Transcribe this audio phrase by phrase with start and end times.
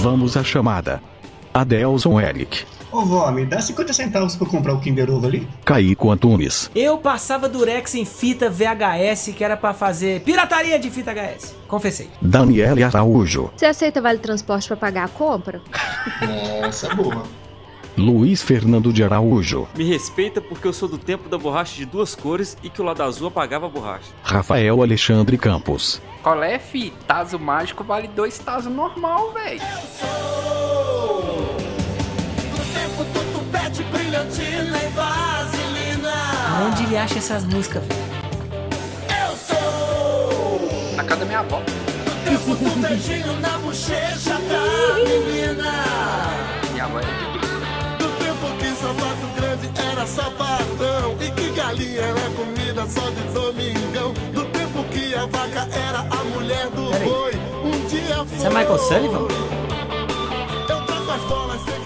[0.00, 1.02] Vamos à chamada.
[1.52, 2.64] Adelson Eric.
[2.90, 5.46] Ô vó, me dá 50 centavos pra eu comprar o Kinder Ovo ali?
[5.62, 6.70] Caico Antunes.
[6.74, 11.54] Eu passava durex em fita VHS que era pra fazer pirataria de fita HS.
[11.68, 12.08] Confessei.
[12.22, 13.50] Daniele Araújo.
[13.54, 15.60] Você aceita vale transporte pra pagar a compra?
[16.22, 17.22] É boa.
[17.96, 19.68] Luiz Fernando de Araújo.
[19.76, 22.84] Me respeita porque eu sou do tempo da borracha de duas cores e que o
[22.84, 24.06] lado azul apagava a borracha.
[24.22, 26.00] Rafael Alexandre Campos.
[26.22, 26.92] Qual é, fi?
[27.06, 29.60] Taso mágico vale dois taso normal, véi.
[36.66, 38.00] Onde ele acha essas músicas, velho?
[40.96, 41.62] Na casa da minha avó.
[46.72, 47.39] Minha avó é de
[50.00, 55.68] era sapatão E que galinha era comida só de domingão Do tempo que a vaca
[55.76, 57.08] era a mulher do Peraí.
[57.08, 57.32] boi
[57.64, 59.28] Um dia foi Você é Michael Sullivan?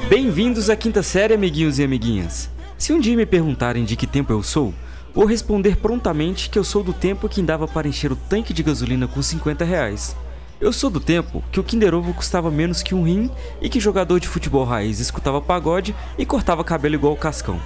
[0.08, 2.50] Bem-vindos à quinta série, amiguinhos e amiguinhas.
[2.78, 4.72] Se um dia me perguntarem de que tempo eu sou,
[5.12, 8.62] vou responder prontamente que eu sou do tempo que dava para encher o tanque de
[8.62, 10.14] gasolina com 50 reais.
[10.60, 13.80] Eu sou do tempo que o Kinder Ovo custava menos que um rim e que
[13.80, 17.58] jogador de futebol raiz escutava pagode e cortava cabelo igual o Cascão.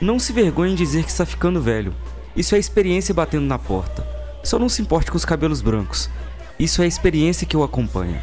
[0.00, 1.94] Não se vergonhe em dizer que está ficando velho.
[2.36, 4.06] Isso é experiência batendo na porta.
[4.44, 6.10] Só não se importe com os cabelos brancos.
[6.58, 8.22] Isso é a experiência que o acompanha.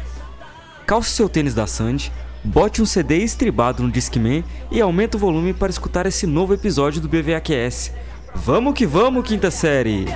[0.86, 2.12] Calce seu tênis da Sandy,
[2.44, 7.00] bote um CD estribado no Discman e aumente o volume para escutar esse novo episódio
[7.00, 7.92] do BVAQS.
[8.34, 10.06] Vamos que vamos, quinta série!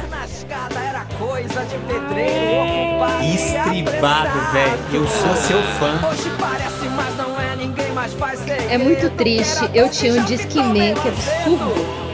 [3.35, 4.79] Estribado, velho.
[4.93, 6.68] Eu sou seu fã.
[8.71, 9.69] É muito triste.
[9.75, 12.08] Eu tinha um Discman, que absurdo.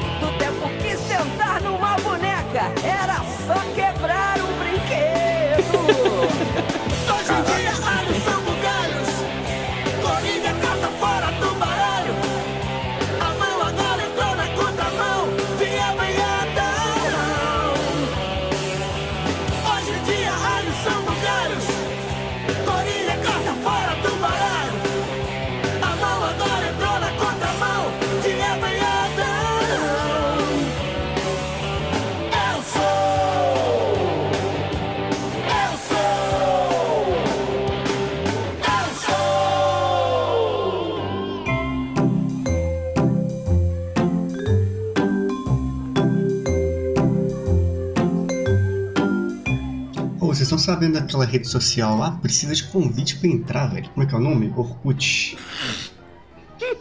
[50.65, 52.13] Sabendo daquela rede social lá?
[52.13, 53.87] Precisa de convite pra entrar, velho.
[53.91, 54.51] Como é que é o nome?
[54.57, 55.37] Orkut.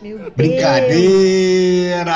[0.01, 0.31] Meu Deus.
[0.37, 2.13] Brincadeira!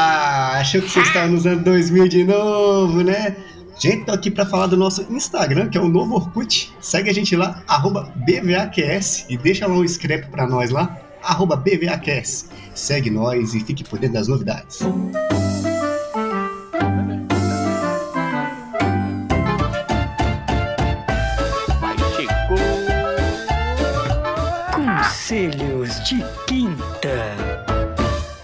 [0.54, 3.36] Achou que vocês estavam nos anos 2000 de novo, né?
[3.78, 6.74] Gente, tô aqui pra falar do nosso Instagram, que é o novo Orkut.
[6.80, 11.58] Segue a gente lá, arroba BVAQS, e deixa lá um scrap pra nós lá, arroba
[11.58, 12.50] BVAQS.
[12.74, 14.80] Segue nós e fique por dentro das novidades.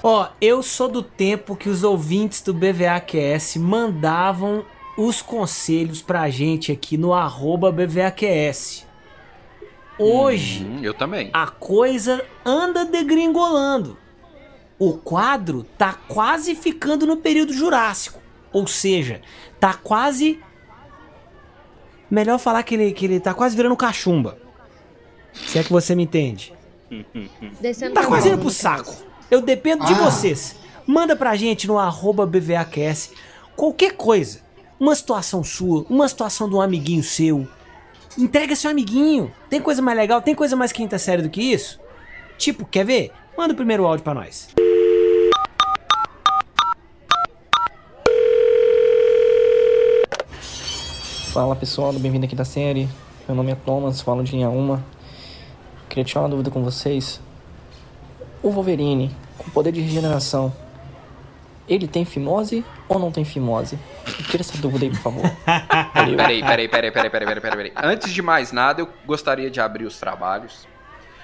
[0.03, 4.65] Ó, eu sou do tempo que os ouvintes do BVAQS mandavam
[4.97, 8.85] os conselhos pra gente aqui no arroba BVAQS.
[9.97, 11.29] Hoje, Hum, eu também.
[11.33, 13.97] a coisa anda degringolando.
[14.77, 18.19] O quadro tá quase ficando no período Jurássico.
[18.51, 19.21] Ou seja,
[19.59, 20.39] tá quase.
[22.09, 24.37] Melhor falar que ele, que ele tá quase virando cachumba.
[25.31, 26.53] Se é que você me entende.
[27.61, 28.93] Descendo Tá quase indo pro saco.
[29.33, 29.95] Eu dependo de Ah.
[29.95, 30.55] vocês.
[30.85, 33.13] Manda pra gente no arroba BVAQS
[33.55, 34.41] qualquer coisa.
[34.79, 37.47] Uma situação sua, uma situação de um amiguinho seu.
[38.15, 39.33] Entrega seu amiguinho.
[39.49, 41.79] Tem coisa mais legal, tem coisa mais quinta série do que isso?
[42.37, 43.11] Tipo, quer ver?
[43.35, 44.49] Manda o primeiro áudio pra nós.
[51.33, 52.87] Fala pessoal, bem-vindo aqui da série.
[53.27, 54.83] Meu nome é Thomas, falo de Inhaúma.
[55.89, 57.19] Queria tirar uma dúvida com vocês.
[58.41, 60.53] O Wolverine, com poder de regeneração,
[61.67, 63.79] ele tem fimose ou não tem fimose?
[64.29, 65.23] Tira essa dúvida aí, por favor.
[65.93, 66.17] Valeu.
[66.17, 67.73] Peraí, peraí, peraí, peraí, peraí, peraí, peraí, peraí.
[67.75, 70.67] Antes de mais nada, eu gostaria de abrir os trabalhos.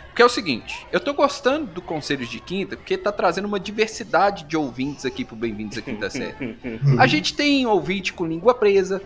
[0.07, 3.59] Porque é o seguinte, eu tô gostando do Conselhos de Quinta, porque tá trazendo uma
[3.59, 6.57] diversidade de ouvintes aqui pro Bem-vindos à Quinta Série.
[6.97, 9.01] A gente tem ouvinte com língua presa,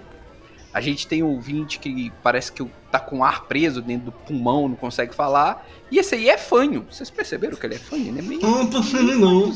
[0.74, 4.76] a gente tem ouvinte que parece que tá com ar preso dentro do pulmão, não
[4.76, 6.86] consegue falar, e esse aí é fanho.
[6.90, 8.08] Vocês perceberam que ele é fanho?
[8.08, 8.42] Ele é meio...
[8.42, 9.54] Não, tô falando não.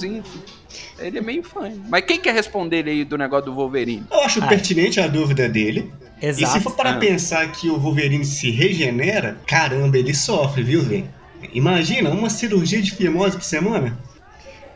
[0.99, 1.83] Ele é meio fanho.
[1.89, 4.05] Mas quem quer responder ele aí do negócio do Wolverine?
[4.11, 4.49] Eu acho Ai.
[4.49, 5.91] pertinente a dúvida dele.
[6.21, 6.61] E se Exato.
[6.61, 6.97] for para Ah.
[6.97, 11.07] pensar que o Wolverine se regenera, caramba, ele sofre, viu, velho?
[11.53, 13.97] Imagina, uma cirurgia de fimose por semana?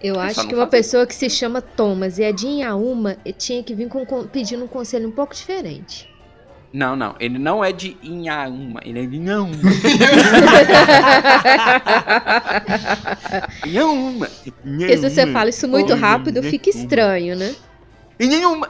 [0.02, 0.70] Eu acho que uma fazer.
[0.78, 4.64] pessoa que se chama Thomas e é de Inhaúma tinha que vir com, com- pedindo
[4.64, 6.10] um conselho um pouco diferente.
[6.74, 7.16] Não, não.
[7.20, 8.80] Ele não é de Inhaúma.
[8.86, 9.52] Ele é de Inhaúma.
[13.66, 14.30] Inhaúma.
[14.64, 17.54] Porque se você fala isso muito rápido, fica estranho, né?
[18.20, 18.70] Inhaúma.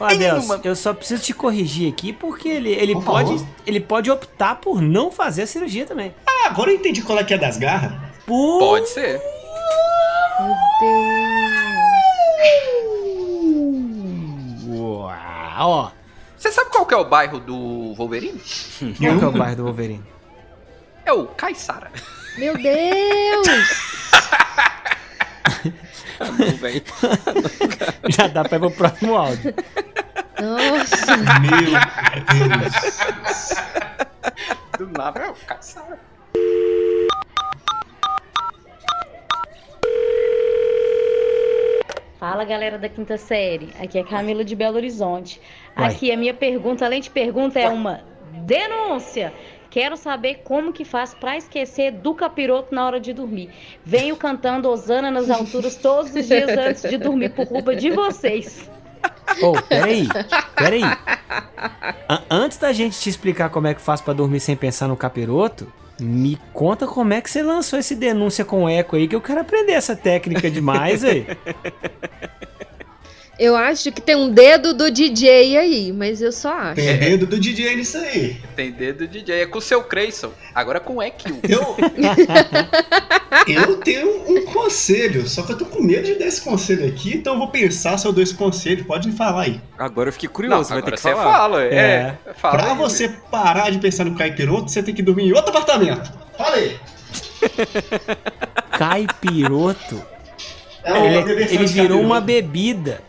[0.00, 0.60] Ó, Adelson, Nenhuma.
[0.64, 3.46] eu só preciso te corrigir aqui porque ele, ele, Por pode, favor.
[3.64, 6.12] ele pode optar por não fazer a cirurgia também.
[6.26, 7.92] Ah, agora eu entendi qual é que é das garras.
[8.26, 8.58] Por...
[8.58, 9.20] Pode ser.
[10.40, 10.54] Meu
[14.64, 14.66] Deus.
[14.66, 15.90] Uau, ó.
[16.44, 18.38] Você sabe qual que é o bairro do Wolverine?
[19.00, 20.04] Qual que é o bairro do Wolverine?
[21.06, 21.90] É o Caissara.
[22.36, 23.48] Meu Deus!
[26.60, 26.82] velho.
[28.14, 29.54] Já dá pra ir pro próximo áudio.
[30.38, 31.16] Nossa!
[31.16, 33.54] Meu Deus.
[34.76, 35.98] Do nada é o Caissara.
[42.24, 45.38] Fala galera da quinta série, aqui é Camila de Belo Horizonte.
[45.76, 45.90] Uai.
[45.90, 48.00] Aqui a minha pergunta, além de pergunta, é uma
[48.46, 49.30] denúncia.
[49.68, 53.50] Quero saber como que faz pra esquecer do capiroto na hora de dormir.
[53.84, 58.70] Venho cantando Osana nas alturas todos os dias antes de dormir por culpa de vocês.
[59.42, 60.08] Ô, peraí,
[60.56, 60.82] peraí.
[62.08, 64.96] A- antes da gente te explicar como é que faz pra dormir sem pensar no
[64.96, 65.70] capiroto,
[66.00, 69.40] me conta como é que você lançou esse denúncia com eco aí, que eu quero
[69.40, 71.26] aprender essa técnica demais aí.
[73.38, 76.76] Eu acho que tem um dedo do DJ aí, mas eu só acho.
[76.76, 78.36] Tem dedo do DJ nisso aí.
[78.54, 79.42] Tem dedo DJ.
[79.42, 80.30] É com o seu Creyson.
[80.54, 81.40] Agora com o EQ.
[81.48, 81.76] Eu,
[83.48, 87.16] eu tenho um conselho, só que eu tô com medo de dar esse conselho aqui,
[87.16, 88.84] então eu vou pensar se eu dou esse conselho.
[88.84, 89.60] Pode me falar aí.
[89.76, 91.32] Agora eu fiquei Não, curioso, vai ter que você falar.
[91.36, 91.64] fala.
[91.64, 91.74] É.
[91.74, 92.18] É.
[92.34, 95.50] Fala pra aí, você parar de pensar no caipiroto, você tem que dormir em outro
[95.50, 96.12] apartamento.
[96.38, 96.76] Fala aí.
[98.78, 100.02] Caipiroto,
[100.82, 103.00] É ele, versão ele virou uma bebida.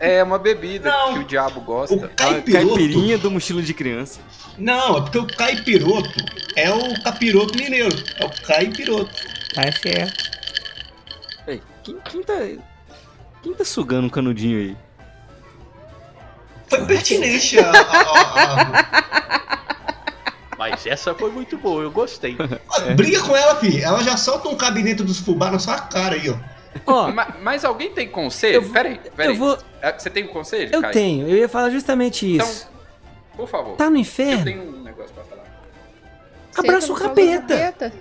[0.00, 1.14] É uma bebida Não.
[1.14, 1.94] que o diabo O gosta.
[2.06, 2.66] A caipiroto.
[2.76, 4.20] caipirinha do mochilo de criança.
[4.58, 6.10] Não, é porque o caipiroto
[6.56, 7.96] é o capiroto mineiro.
[8.18, 9.10] É o caipiroto.
[9.54, 10.30] Tá certo.
[11.46, 12.34] Ei, quem, quem tá.
[13.42, 14.76] Quem tá sugando um canudinho aí?
[16.68, 19.50] Foi pertinente a, a- a-
[20.58, 22.36] Mas essa foi muito boa, eu gostei.
[22.38, 23.82] a- Briga com ela, fi.
[23.82, 26.36] Ela já solta um cabo dentro dos fubá na sua cara aí, ó.
[26.86, 28.56] Ó, Ma- Mas, alguém tem conselho?
[28.56, 29.34] Eu vou- peraí, peraí.
[29.34, 29.58] eu vou.
[29.82, 30.92] É, Você tem um conselho, Eu Caio?
[30.92, 32.70] tenho, eu ia falar justamente Então, isso.
[33.36, 33.76] por favor.
[33.76, 34.44] Tá no Eu inferno?
[34.44, 35.44] tenho um negócio pra falar.
[36.56, 37.92] Abraça Senta o do capeta.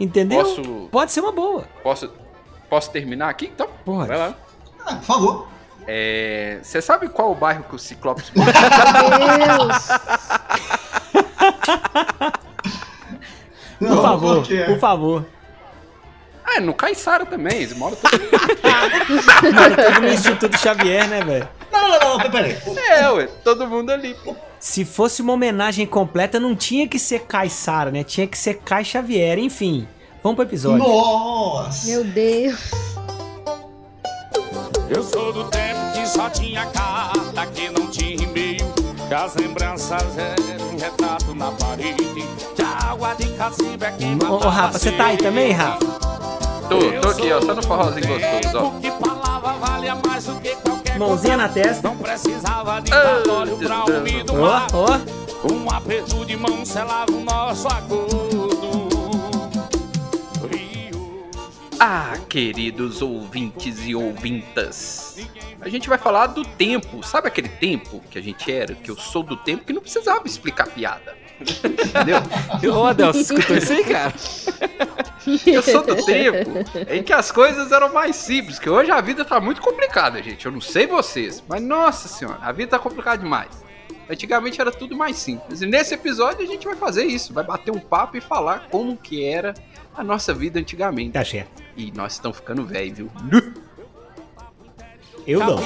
[0.00, 0.42] Entendeu?
[0.42, 1.64] Posso, Pode ser uma boa.
[1.82, 2.10] posso,
[2.68, 3.46] posso terminar aqui?
[3.54, 4.08] Então, Pode.
[4.08, 4.34] vai lá.
[4.84, 5.48] Ah, por favor.
[5.86, 9.88] É, Você sabe qual o bairro que o Ciclopes Meu Deus!
[13.78, 14.66] Por Não, favor, qual que é?
[14.66, 15.26] por favor.
[16.54, 18.18] Ah, é no Caiçara também, eles moram todos
[19.54, 21.48] Mano, tudo no Instituto Xavier, né, velho?
[21.72, 22.58] Não, não, não, peraí.
[22.90, 24.14] É, ué, todo mundo ali.
[24.22, 24.36] pô.
[24.60, 28.04] Se fosse uma homenagem completa, não tinha que ser Caissara, né?
[28.04, 29.88] Tinha que ser Kai Xavier, enfim.
[30.22, 30.78] Vamos pro episódio.
[30.86, 31.86] Nossa!
[31.86, 32.60] Meu Deus!
[34.90, 38.72] Eu sou do tempo que só tinha carta, que não tinha e-mail.
[39.08, 42.04] Que as lembranças eram um retrato na parede.
[42.54, 46.11] Que a água de cacimba é que ô, Rafa, você tá aí também, Rafa?
[46.72, 48.80] Tô, tô aqui, ó, só no forrozinho gostoso, ó.
[48.80, 51.88] Que palavra valia mais do que qualquer Mãozinha na testa.
[51.88, 53.84] Não precisava de Ah, cartório pra
[54.24, 54.66] do Ó, mar.
[54.72, 55.52] ó.
[55.52, 58.32] Um aperto de mão selava o nosso acordo.
[61.84, 65.16] Ah, queridos ouvintes e ouvintas.
[65.60, 67.02] A gente vai falar do tempo.
[67.04, 68.72] Sabe aquele tempo que a gente era?
[68.74, 71.16] Que eu sou do tempo que não precisava explicar piada.
[71.42, 72.74] Entendeu?
[72.74, 74.12] Ô, Adelson, escutou isso aí, cara?
[75.46, 76.50] Eu sou do tempo
[76.88, 80.46] em que as coisas eram mais simples, que hoje a vida tá muito complicada, gente.
[80.46, 83.62] Eu não sei vocês, mas nossa senhora, a vida tá complicada demais.
[84.10, 85.62] Antigamente era tudo mais simples.
[85.62, 88.96] E nesse episódio a gente vai fazer isso, vai bater um papo e falar como
[88.96, 89.54] que era
[89.94, 91.12] a nossa vida antigamente.
[91.12, 91.62] Tá certo.
[91.76, 93.54] E nós estamos ficando velho, viu?
[95.26, 95.56] Eu não.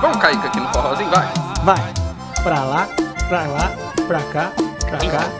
[0.00, 1.28] Vamos cair aqui no forrozinho, vai.
[1.64, 1.94] Vai.
[2.42, 2.88] Pra lá,
[3.30, 3.70] pra lá,
[4.08, 5.30] pra cá, pra cá.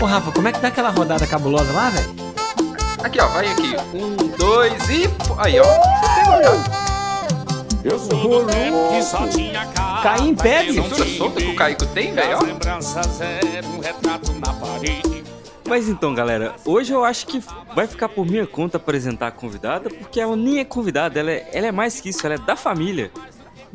[0.00, 2.14] Ô, Rafa, como é que dá aquela rodada cabulosa lá, velho?
[3.02, 3.74] Aqui, ó, vai aqui.
[3.92, 5.10] Um, dois e.
[5.38, 5.64] Aí, ó.
[7.82, 10.02] Eu sou do tempo que só tinha carta.
[10.02, 11.56] Caí em pé, Cintura solta que o.
[11.56, 12.58] Caico tem, velho, um.
[15.68, 17.42] Mas então, galera, hoje eu acho que
[17.74, 21.50] vai ficar por minha conta apresentar a convidada, porque ela nem é convidada, ela é,
[21.52, 23.10] ela é mais que isso, ela é da família.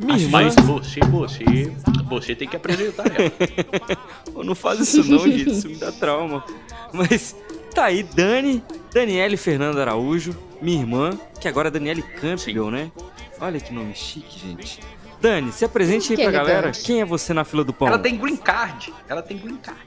[0.03, 0.43] Minha irmã.
[0.43, 1.71] Mas você, você,
[2.09, 3.31] você tem que apresentar ela.
[4.33, 5.49] Pô, não faz isso não, gente.
[5.49, 6.43] Isso me dá trauma.
[6.91, 7.35] Mas
[7.73, 12.91] tá aí, Dani, Daniele Fernanda Araújo, minha irmã, que agora é Daniele Campbell, né?
[13.39, 14.79] Olha que nome chique, gente.
[15.21, 16.71] Dani, se apresente aí Quem pra é galera.
[16.71, 16.83] Dani?
[16.83, 17.87] Quem é você na fila do pão?
[17.87, 18.91] Ela tem green card.
[19.07, 19.79] Ela tem green card.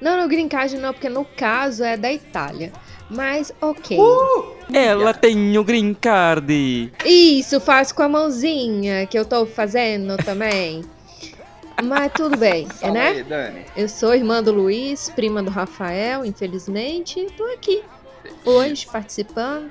[0.00, 2.72] Não, no green card não, porque no caso é da Itália.
[3.10, 3.98] Mas ok.
[4.72, 6.92] Ela tem o green card.
[7.04, 10.84] Isso, faço com a mãozinha que eu tô fazendo também.
[11.82, 13.08] Mas tudo bem, é, né?
[13.08, 13.64] aí, Dani.
[13.76, 17.26] Eu sou irmã do Luiz, prima do Rafael, infelizmente.
[17.36, 17.82] Tô aqui
[18.44, 19.70] hoje participando.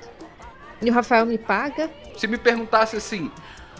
[0.80, 1.90] E o Rafael me paga.
[2.16, 3.30] Se me perguntasse assim,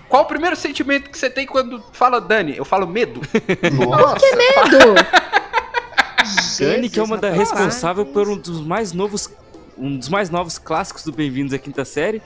[0.08, 2.56] qual o primeiro sentimento que você tem quando fala Dani?
[2.56, 3.20] Eu falo medo.
[3.72, 4.18] Nossa.
[4.18, 4.94] Que medo!
[6.58, 9.30] Dani, que é uma da responsável por um dos mais novos,
[9.78, 12.20] um dos mais novos clássicos do Bem-vindos à Quinta Série,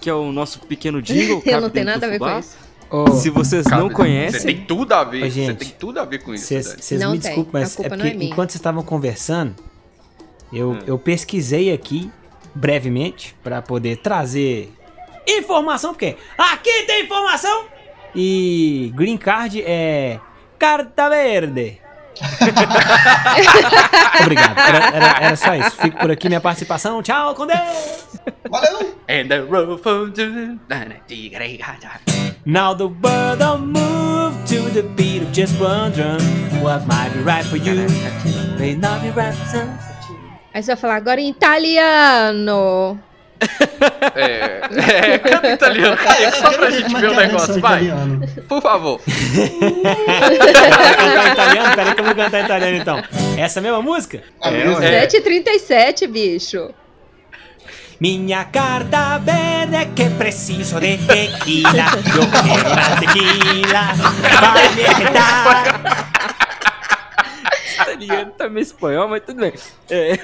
[0.00, 1.42] que é o nosso pequeno jingle.
[1.44, 2.56] Eu não Cabe tenho nada a ver com isso.
[2.88, 5.20] Ô, Se vocês Cara, não Você conhecem, tem tudo a ver.
[5.20, 6.46] Você gente, tem tudo a ver com isso.
[6.46, 9.54] Vocês me desculpem, mas é não porque é enquanto vocês estavam conversando,
[10.52, 10.78] eu, Hum.
[10.86, 12.10] eu pesquisei aqui
[12.54, 14.72] brevemente pra poder trazer
[15.26, 17.64] informação, porque aqui tem informação!
[18.14, 20.20] E Green Card é
[20.58, 21.80] carta verde.
[24.22, 25.70] Obrigado, era, era- era só isso.
[25.72, 27.02] Fico por aqui minha participação.
[27.02, 28.18] Tchau, com Deus!
[28.50, 28.96] Valeu!
[29.08, 30.12] And the road from.
[32.44, 36.18] Now the world don't move to the beat of just one drum.
[36.62, 37.86] What might be right for you
[38.58, 39.70] may not be right for some.
[40.54, 42.98] Aí você vai falar agora em italiano.
[44.14, 44.60] É,
[45.14, 47.84] é, canta italiano, Caio, só pra gente é ver o é negócio, vai.
[47.84, 48.26] italiano?
[48.48, 49.00] Por favor.
[50.96, 51.76] cantar italiano?
[51.76, 53.02] Peraí que eu vou cantar italiano então.
[53.36, 54.22] Essa mesma música?
[54.42, 55.06] É, é.
[55.06, 56.70] 7h37, bicho.
[57.98, 61.86] Minha carta verde que preciso de tequila.
[62.14, 63.94] Eu quero una tequila.
[64.40, 66.35] Vai me quitar.
[67.80, 69.52] Italiano tá meio espanhol, mas tudo bem.
[69.90, 70.16] É,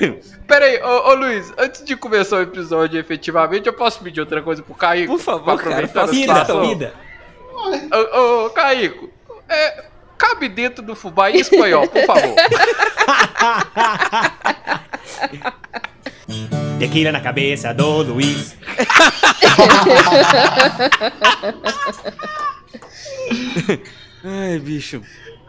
[0.46, 4.42] Pera aí, ô, ô, Luiz, antes de começar o episódio efetivamente, eu posso pedir outra
[4.42, 5.12] coisa pro Caíco?
[5.12, 6.68] por favor, cara, faça a Vida, situação?
[6.68, 6.94] vida.
[8.14, 9.10] Ô, ô, Caíco,
[9.48, 9.84] é,
[10.18, 12.34] cabe dentro do fubá em espanhol, por favor.
[16.78, 18.56] Tequila na cabeça do Luiz.
[24.24, 25.02] Ai, bicho.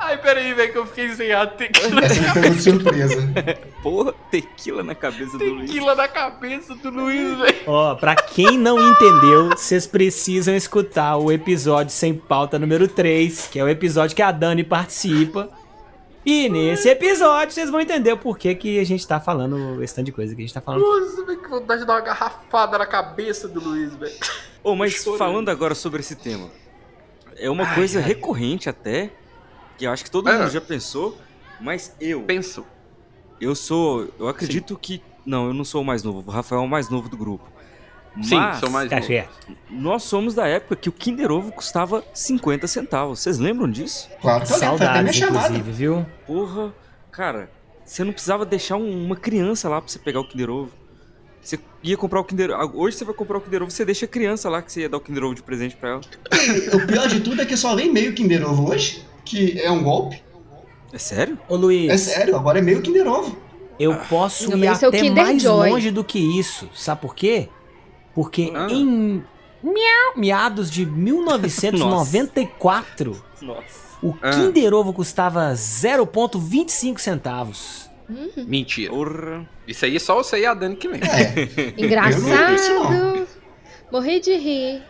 [0.06, 1.48] Ai, pera aí, velho, que eu fiquei sem ar.
[1.56, 3.16] Tequila, de surpresa.
[3.82, 5.70] Porra, tequila na cabeça do Luiz.
[5.70, 7.58] tequila na cabeça do Luiz, velho.
[7.68, 13.60] Ó, pra quem não entendeu, vocês precisam escutar o episódio sem pauta número 3, que
[13.60, 15.50] é o episódio que a Dani participa.
[16.26, 20.06] E nesse episódio vocês vão entender o porquê que a gente tá falando esse tanto
[20.06, 20.82] de coisa que a gente tá falando.
[20.82, 24.14] Nossa, velho, que vontade de dar uma garrafada na cabeça do Luiz, velho.
[24.64, 25.18] Ô, mas Chorando.
[25.18, 26.50] falando agora sobre esse tema,
[27.36, 28.06] é uma Ai, coisa ai.
[28.06, 29.12] recorrente até,
[29.84, 30.38] que eu acho que todo É.
[30.38, 31.18] mundo já pensou,
[31.60, 32.66] mas eu, Penso.
[33.42, 36.66] eu sou, eu acredito que, não, eu não sou o mais novo, o Rafael é
[36.66, 37.52] o mais novo do grupo.
[38.22, 39.08] Sim, Mas sou mais Tá novo.
[39.08, 39.48] certo.
[39.72, 44.08] nós somos da época que o Kinder Ovo custava 50 centavos, vocês lembram disso?
[44.22, 46.06] Claro eu Saudades, inclusive, viu?
[46.28, 46.72] Porra,
[47.12, 47.50] cara,
[47.84, 50.72] você não precisava deixar um- uma criança lá pra você pegar o Kinder Ovo.
[51.42, 52.80] Você ia comprar o Kinder Ovo.
[52.80, 54.90] Hoje você vai comprar o Kinder Ovo, você deixa a criança lá que você ia
[54.90, 56.02] dar o Kinder Ovo de presente pra ela.
[56.74, 59.84] O pior de tudo é que só vem meio Kinder Ovo hoje, que é um
[59.84, 60.22] golpe.
[60.92, 61.38] É sério?
[61.50, 63.36] Ô Luiz, É sério, agora é meio Kinder Ovo.
[63.80, 65.70] eu posso Não, ir é até mais Joy.
[65.72, 66.70] longe do que isso.
[66.74, 67.50] Sabe por quê?
[68.14, 68.68] Porque Ah.
[68.70, 69.24] em
[69.64, 73.98] miau, meados de 1994, Nossa.
[74.04, 74.30] o Ah.
[74.32, 77.90] Kinder Ovo custava 0,25 centavos.
[78.46, 78.92] Mentira.
[78.92, 79.50] Porra.
[79.68, 81.08] Isso aí só você e a Dani que lembra.
[81.10, 81.74] É.
[81.78, 83.28] Engraçado.
[83.92, 84.84] Morri de rir.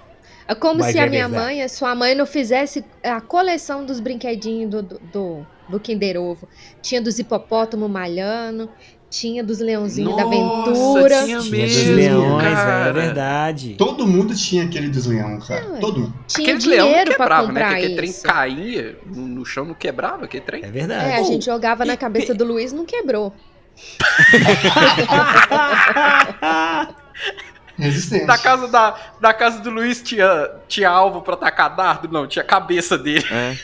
[0.48, 1.46] É como Mas se é a minha verdade.
[1.54, 6.18] mãe, a sua mãe, não fizesse a coleção dos brinquedinhos do, do, do, do Kinder
[6.20, 6.48] Ovo.
[6.82, 8.70] Tinha dos hipopótamo malhando,
[9.10, 11.24] tinha dos leãozinhos da aventura.
[11.24, 12.86] tinha Tinha dos mesmo, leões, cara.
[12.86, 13.76] é, é verdade.
[13.78, 15.66] Todo mundo tinha aquele dos leão, cara.
[15.74, 15.80] Ué.
[15.80, 16.14] Todo mundo.
[16.28, 17.48] Tinha não dinheiro pra quebrava, né?
[17.48, 18.24] comprar Que aquele trem isso.
[18.24, 20.64] caía no, no chão, não quebrava aquele trem.
[20.64, 21.12] É É, verdade.
[21.14, 23.32] a gente jogava na cabeça do Luiz, não quebrou.
[27.78, 28.26] Resistente.
[28.26, 32.08] Na casa, da, na casa do Luiz tinha, tinha alvo pra tacar dardo?
[32.08, 33.26] Não, tinha a cabeça dele.
[33.32, 33.58] É.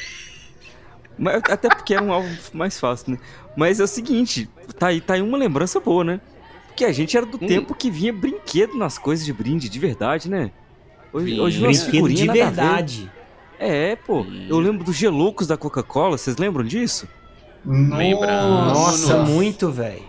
[1.18, 3.18] Mas, até porque era um alvo mais fácil, né?
[3.56, 6.22] Mas é o seguinte, tá aí, tá aí uma lembrança boa, né?
[6.68, 7.46] Porque a gente era do Hum.
[7.48, 10.50] tempo que vinha brinquedo nas coisas de brinde, de verdade, né?
[11.12, 11.42] Hoje, Vinha.
[11.44, 13.12] hoje Brinquedo de verdade.
[13.60, 14.26] É, pô.
[14.48, 17.08] Eu lembro dos geloucos da Coca-Cola, vocês lembram disso?
[17.66, 19.18] Nossa, Nossa.
[19.24, 20.04] muito, velho.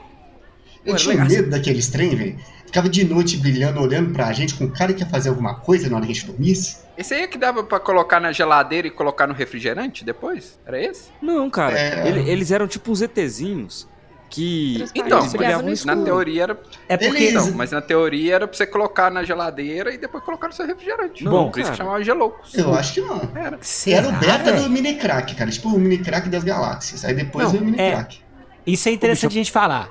[0.85, 1.29] Eu Ué, tinha legal.
[1.29, 2.39] medo daqueles trem, velho.
[2.71, 5.97] Ficava de noite brilhando, olhando pra gente com cara que ia fazer alguma coisa na
[5.97, 6.79] hora que a gente dormisse?
[6.97, 10.59] Esse aí é que dava pra colocar na geladeira e colocar no refrigerante depois?
[10.65, 11.11] Era esse?
[11.21, 11.79] Não, cara.
[11.79, 12.09] É.
[12.09, 13.89] ele- eles eram tipo uns ETzinhos
[14.29, 14.85] que.
[14.95, 15.21] Então,
[15.65, 16.61] mas na teoria era.
[16.89, 17.33] É porque.
[17.33, 20.67] Não, mas na teoria era pra você colocar na geladeira e depois colocar no seu
[20.67, 21.25] refrigerante.
[21.25, 22.55] Não, Bom, por isso que chamava Geloucos.
[22.55, 23.21] Eu acho que não.
[23.35, 23.59] Era.
[23.61, 25.51] Será, Era o beta do mini crack, cara.
[25.51, 27.05] Tipo o mini crack das galáxias.
[27.05, 27.91] Aí depois Não, veio o mini é.
[27.93, 28.21] crack.
[28.67, 29.89] Isso é interessante a gente falar.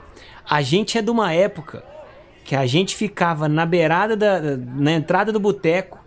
[0.49, 1.83] A gente é de uma época
[2.49, 5.99] que a gente ficava na beirada da, na entrada do boteco,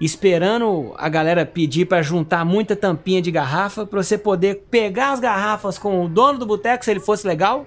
[0.00, 5.20] esperando a galera pedir pra juntar muita tampinha de garrafa pra você poder pegar as
[5.20, 7.66] garrafas com o dono do boteco, se ele fosse legal,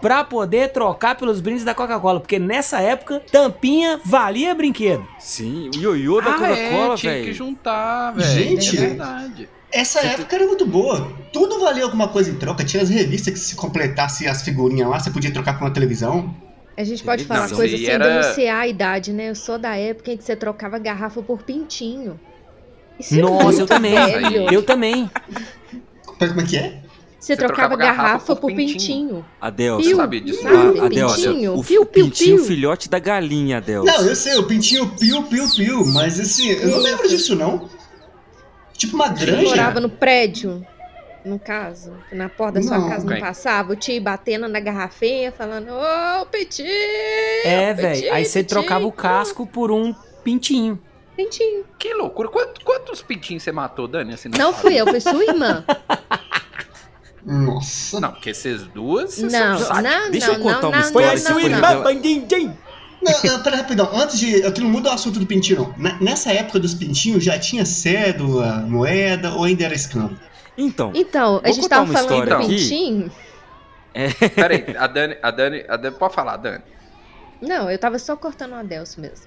[0.00, 5.04] pra poder trocar pelos brindes da Coca-Cola, porque nessa época tampinha valia brinquedo.
[5.18, 8.30] Sim, o ioiô da Ah, Coca-Cola, é, tinha que juntar, velho.
[8.30, 9.48] Gente, é verdade.
[9.72, 11.12] Essa época era muito boa.
[11.32, 12.62] Tudo valia alguma coisa em troca.
[12.62, 16.32] Tinha as revistas que se completasse as figurinhas lá, você podia trocar por uma televisão.
[16.76, 19.30] A gente pode Não, falar isso coisa sem era- denunciar a idade, né?
[19.30, 22.20] Eu sou da época em que você trocava garrafa por pintinho.
[23.00, 23.94] Isso é Nossa, eu também.
[23.94, 24.52] velho.
[24.52, 25.10] Eu também.
[26.06, 26.82] Como é que é?
[27.18, 28.68] Você, trocava, garrafa, por pintinho.
[28.78, 29.26] pintinho.
[29.40, 29.82] Adelson.
[29.88, 30.78] Piu, sabia disso, sabe?
[30.78, 32.44] A- Adelson, Pintinho, o piu, piu, pintinho piu.
[32.44, 33.84] filhote da galinha, Adelson.
[33.90, 35.84] Não, eu sei, o pintinho piu, piu, piu.
[35.86, 37.68] Mas assim, eu não lembro disso, não.
[38.74, 39.42] Tipo uma Você granja.
[39.48, 40.64] morava no prédio,
[41.26, 42.88] no caso, na porta da sua Não.
[42.88, 46.62] casa não passava, o tio batendo na garrafinha, falando, ô, Petit!
[47.44, 48.12] É, velho.
[48.14, 49.92] Aí você trocava o casco por um
[50.22, 50.80] pintinho.
[51.16, 51.64] Pintinho.
[51.78, 52.28] Que loucura.
[52.28, 54.14] Quantos, quantos pintinhos você matou, Dani?
[54.14, 55.64] Assim, Não fui eu, foi sua irmã.
[57.24, 57.98] Nossa.
[57.98, 59.14] Não, porque vocês duas.
[59.14, 60.10] vocês Não, são não.
[60.10, 61.60] Deixa não, eu contar não, uma não, história não, que não, foi não.
[61.60, 61.82] dela.
[61.82, 62.58] bandidinho.
[63.02, 63.90] Não, não, pera rapidão.
[63.92, 64.44] Antes de.
[64.44, 65.74] Aquilo não muda o assunto do pintinho, não.
[65.76, 70.16] Ne- Nessa época dos pintinhos já tinha cédula, moeda ou ainda era escambo?
[70.58, 72.48] Então, Então, a gente tava falando história do aqui.
[72.56, 73.10] pintinho.
[74.34, 76.62] Peraí, a Dani, a Dani, a Dani, pode falar, Dani.
[77.40, 79.26] Não, eu tava só cortando o Adelso mesmo.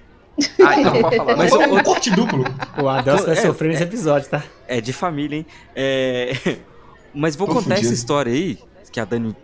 [0.64, 1.36] Ah, então pode falar.
[1.38, 2.44] Mas o- um corte duplo.
[2.80, 4.42] O Adelson vai É, sofrer nesse episódio, tá?
[4.66, 5.46] é de família, hein?
[5.74, 6.32] É...
[7.14, 7.94] Mas vou Tô contar essa fudido.
[7.94, 8.58] história aí,
[8.92, 9.34] que a Dani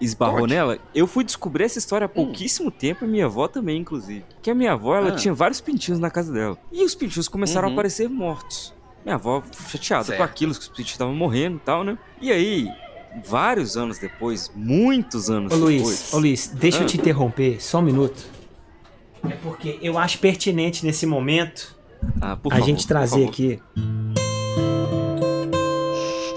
[0.00, 0.50] esbarrou Conte.
[0.54, 0.78] nela.
[0.94, 4.24] Eu fui descobrir essa história há pouquíssimo tempo, e minha avó também, inclusive.
[4.42, 5.16] Que a minha avó, ela Ah.
[5.16, 6.58] tinha vários pintinhos na casa dela.
[6.70, 7.72] E os pintinhos começaram Uhum.
[7.72, 8.74] a aparecer mortos.
[9.04, 10.18] Minha avó chateada Certo.
[10.18, 11.98] com aquilo, que os pintinhos estavam morrendo e tal, né?
[12.20, 12.68] E aí,
[13.26, 16.14] vários anos depois, muitos anos Ô Luiz, depois...
[16.14, 16.86] ô Luiz, deixa eu Ah.
[16.86, 18.24] te interromper só um minuto.
[19.28, 21.74] É porque eu acho pertinente nesse momento
[22.20, 23.60] Ah, por a favor, gente trazer aqui.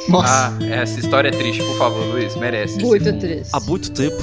[0.09, 0.57] Nossa.
[0.59, 2.35] Ah, essa história é triste, por favor, Luiz.
[2.35, 2.81] Merece.
[2.81, 3.49] Muito triste.
[3.53, 4.15] Há muito tempo,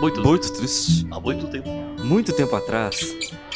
[0.00, 1.68] Muito, muito triste, há muito tempo.
[2.04, 3.00] muito tempo atrás,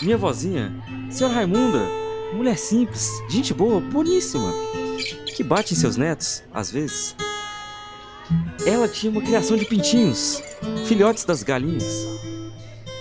[0.01, 0.73] minha vozinha,
[1.11, 1.89] senhora Raimunda,
[2.33, 4.53] mulher simples, gente boa, boníssima,
[5.37, 7.15] que bate em seus netos, às vezes.
[8.67, 10.43] Ela tinha uma criação de pintinhos,
[10.87, 12.07] filhotes das galinhas.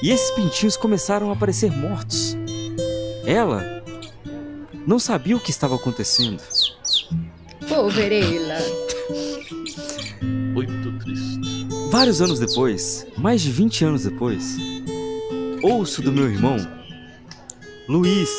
[0.02, 2.36] E esses pintinhos começaram a aparecer mortos.
[3.26, 3.84] Ela
[4.88, 6.42] não sabia o que estava acontecendo.
[7.70, 8.58] Poverela.
[10.22, 11.68] Muito triste.
[11.92, 14.58] Vários anos depois, mais de 20 anos depois,
[15.62, 16.58] ouço do meu irmão,
[17.88, 18.30] Luiz,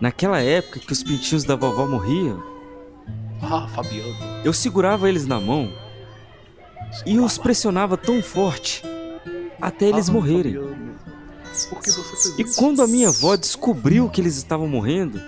[0.00, 2.42] naquela época que os pintinhos da vovó morriam,
[3.42, 4.14] Ah, Fabiano.
[4.44, 5.70] eu segurava eles na mão
[7.04, 8.82] e os pressionava tão forte
[9.60, 10.54] até eles Ah, morrerem.
[10.54, 10.86] Fabiano.
[11.70, 12.58] Por que você fez E isso?
[12.60, 15.20] quando a minha avó descobriu que eles estavam morrendo,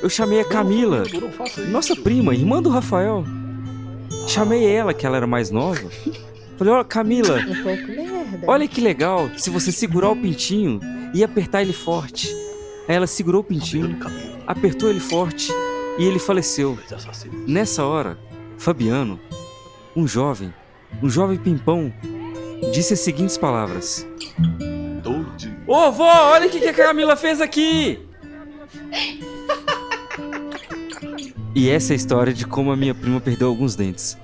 [0.00, 2.02] eu chamei a Não, Camila, não faça nossa isso.
[2.02, 3.24] prima, irmã do Rafael.
[4.28, 5.82] Chamei ela, que ela era mais nova.
[6.56, 8.44] Falei, ó, Camila, Um pouco merda.
[8.46, 10.78] Olha que legal, se você segurar o pintinho
[11.12, 12.32] e apertar ele forte.
[12.88, 13.98] Aí ela segurou o pintinho,
[14.46, 15.52] apertou ele forte
[15.98, 16.78] e ele faleceu.
[16.90, 17.48] Assassinos.
[17.48, 18.18] Nessa hora,
[18.58, 19.20] Fabiano,
[19.94, 20.52] um jovem,
[21.02, 21.92] um jovem pimpão,
[22.72, 24.06] disse as seguintes palavras.
[25.66, 28.00] Ô vó, olha o que que a Camila fez aqui!
[31.54, 34.16] E essa é a história de como a minha prima perdeu alguns dentes.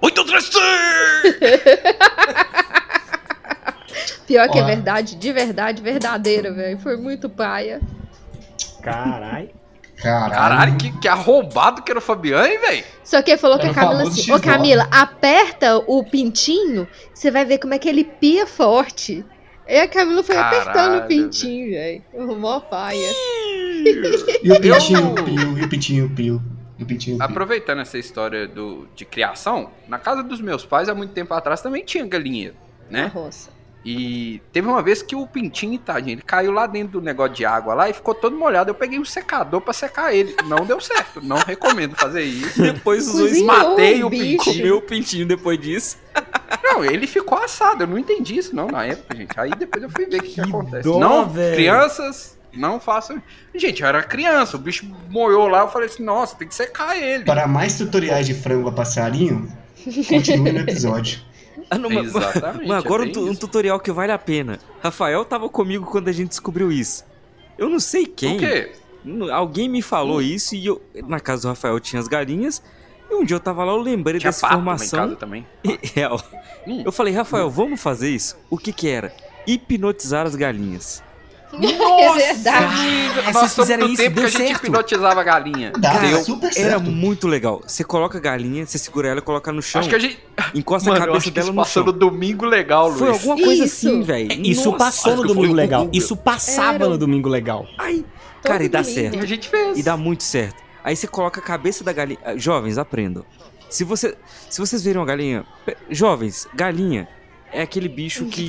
[0.00, 0.56] Muito triste!
[4.26, 6.78] Pior que é verdade, de verdade, verdadeira, velho.
[6.78, 7.80] Foi muito paia.
[8.82, 9.50] Carai.
[9.96, 10.34] Caralho.
[10.34, 12.84] Caralho, que, que arrombado que era o Fabiano, hein, velho?
[13.02, 14.40] Só que ele falou que a o Camila famoso assim, ô X9.
[14.42, 19.24] Camila, aperta o pintinho, você vai ver como é que ele pia forte.
[19.66, 22.02] E a Camila foi apertando Caralho, o pintinho, velho.
[22.38, 23.10] Mó paia.
[24.42, 26.42] E o pintinho pio, e o pintinho pio.
[26.78, 27.24] E o pintinho pio.
[27.26, 31.62] Aproveitando essa história do, de criação, na casa dos meus pais, há muito tempo atrás,
[31.62, 32.52] também tinha galinha,
[32.90, 33.06] Na né?
[33.12, 33.55] roça.
[33.86, 37.44] E teve uma vez que o pintinho, tadinho, ele caiu lá dentro do negócio de
[37.44, 38.68] água lá e ficou todo molhado.
[38.68, 40.34] Eu peguei um secador pra secar ele.
[40.46, 41.20] Não deu certo.
[41.22, 42.60] Não recomendo fazer isso.
[42.60, 44.42] Depois os dois matei o o bicho.
[44.42, 45.98] comeu o pintinho depois disso.
[46.64, 47.84] Não, ele ficou assado.
[47.84, 49.38] Eu não entendi isso não na época, gente.
[49.38, 50.82] Aí depois eu fui ver o que, que acontece.
[50.82, 51.54] dó, não, velho.
[51.54, 53.22] crianças, não façam.
[53.54, 57.00] Gente, eu era criança, o bicho moiou lá, eu falei assim, nossa, tem que secar
[57.00, 57.24] ele.
[57.24, 59.48] Para mais tutoriais de frango a passarinho,
[60.08, 61.20] continue no episódio.
[61.68, 64.58] Ah, não, Exatamente, Mas agora é um, um tutorial que vale a pena.
[64.80, 67.04] Rafael tava comigo quando a gente descobriu isso.
[67.58, 68.36] Eu não sei quem.
[68.36, 68.72] O quê?
[69.32, 70.82] Alguém me falou isso e eu.
[71.06, 72.62] Na casa do Rafael tinha as galinhas.
[73.10, 74.98] E um dia eu tava lá, eu lembrei Tinha dessa pato em informação.
[75.00, 75.46] casa também.
[75.94, 76.18] É, ó.
[76.66, 76.82] Hum.
[76.84, 78.36] Eu falei, Rafael, vamos fazer isso?
[78.50, 79.14] O que que era?
[79.46, 81.02] Hipnotizar as galinhas.
[81.52, 82.76] É verdade.
[83.14, 84.66] vocês Nós somos fizeram isso, tempo que deu a gente certo.
[84.66, 85.72] hipnotizava a galinha.
[85.78, 86.82] Dá Cara, super Era certo.
[86.90, 87.62] muito legal.
[87.66, 89.80] Você coloca a galinha, você segura ela e coloca no chão.
[89.80, 90.18] Acho que a gente.
[90.54, 91.92] Encosta Mano, a cabeça que dela isso no passou chão.
[91.92, 92.98] no domingo legal, Luiz.
[92.98, 93.88] Foi alguma coisa Isso.
[93.88, 94.32] assim, velho.
[94.46, 95.84] Isso Nossa, passou no que Domingo Legal.
[95.84, 95.98] Google.
[95.98, 96.88] Isso passava Era.
[96.88, 97.66] no Domingo Legal.
[97.78, 98.04] Ai,
[98.42, 98.80] Todo cara, e dá.
[98.80, 99.18] E certo.
[99.18, 99.78] a gente fez.
[99.78, 100.62] E dá muito certo.
[100.84, 102.18] Aí você coloca a cabeça da galinha.
[102.24, 103.24] Ah, Jovens, aprendam.
[103.68, 104.16] Se, você,
[104.48, 105.44] se vocês verem uma galinha.
[105.90, 107.08] Jovens, galinha
[107.58, 108.48] é aquele bicho que.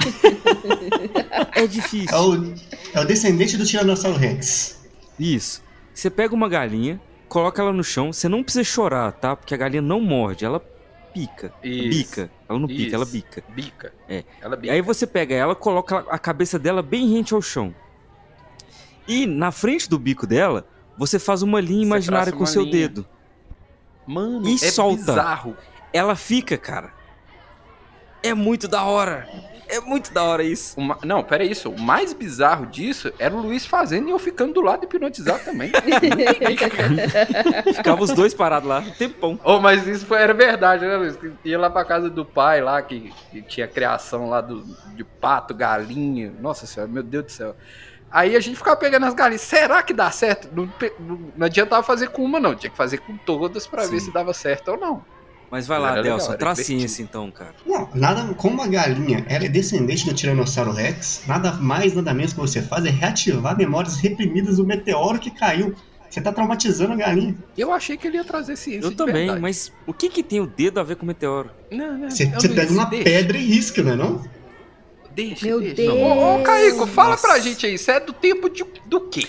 [1.55, 2.15] é É difícil.
[2.17, 2.53] o,
[2.93, 4.79] é o descendente do Tiranossauro Rex.
[5.19, 5.63] Isso.
[5.93, 8.13] Você pega uma galinha, coloca ela no chão.
[8.13, 9.35] Você não precisa chorar, tá?
[9.35, 10.59] Porque a galinha não morde, ela
[11.13, 11.51] pica.
[11.63, 11.89] Isso.
[11.89, 12.31] Bica.
[12.47, 12.95] Ela não pica, Isso.
[12.95, 13.43] ela bica.
[13.49, 13.93] Bica.
[14.07, 14.23] É.
[14.39, 14.73] Ela bica.
[14.73, 17.73] Aí você pega ela, coloca a cabeça dela bem rente ao chão.
[19.07, 20.67] E na frente do bico dela,
[20.97, 22.73] você faz uma linha imaginária com seu linha.
[22.73, 23.05] dedo.
[24.05, 24.97] Mano, E é solta.
[24.97, 25.57] bizarro.
[25.91, 26.93] Ela fica, cara.
[28.23, 29.27] É muito da hora.
[29.69, 30.79] É muito da hora isso.
[30.79, 31.69] Uma- Não, pera isso.
[31.69, 35.71] O mais bizarro disso era o Luiz fazendo e eu ficando do lado hipnotizado também.
[37.75, 39.39] Ficava os dois parados lá, um tempão.
[39.43, 41.17] oh, mas isso foi- era verdade, né, Luiz?
[41.43, 44.63] Ia lá pra casa do pai lá, que, que tinha criação lá do,
[44.95, 46.33] de pato, galinha.
[46.39, 47.55] Nossa senhora, meu Deus do céu.
[48.09, 49.41] Aí a gente ficava pegando as galinhas.
[49.41, 50.47] Será que dá certo?
[50.55, 52.55] Não, não, não adiantava fazer com uma, não.
[52.55, 55.03] Tinha que fazer com todas pra ver se dava certo ou não.
[55.49, 56.55] Mas vai lá, Delson, divertido.
[56.65, 57.53] ciência então, cara.
[57.65, 62.33] Não, nada como a galinha ela é descendente do Tiranossauro Rex, nada mais, nada menos
[62.33, 65.73] que você faz é reativar memórias reprimidas do meteoro que caiu.
[66.09, 67.35] Você tá traumatizando a galinha.
[67.57, 69.41] Eu achei que ele ia trazer ciência Eu de também, verdade.
[69.41, 71.49] mas o que que tem o dedo a ver com o meteoro?
[71.71, 74.21] Não, não, Você, não, você pega uma deixa, pedra e risca, não é não?
[75.13, 75.75] Deixa, Meu deixa.
[75.75, 75.93] Deus.
[75.95, 77.41] Ô, ô, Caico, fala pra Nossa.
[77.41, 79.27] gente aí, você é do tempo de, do quê?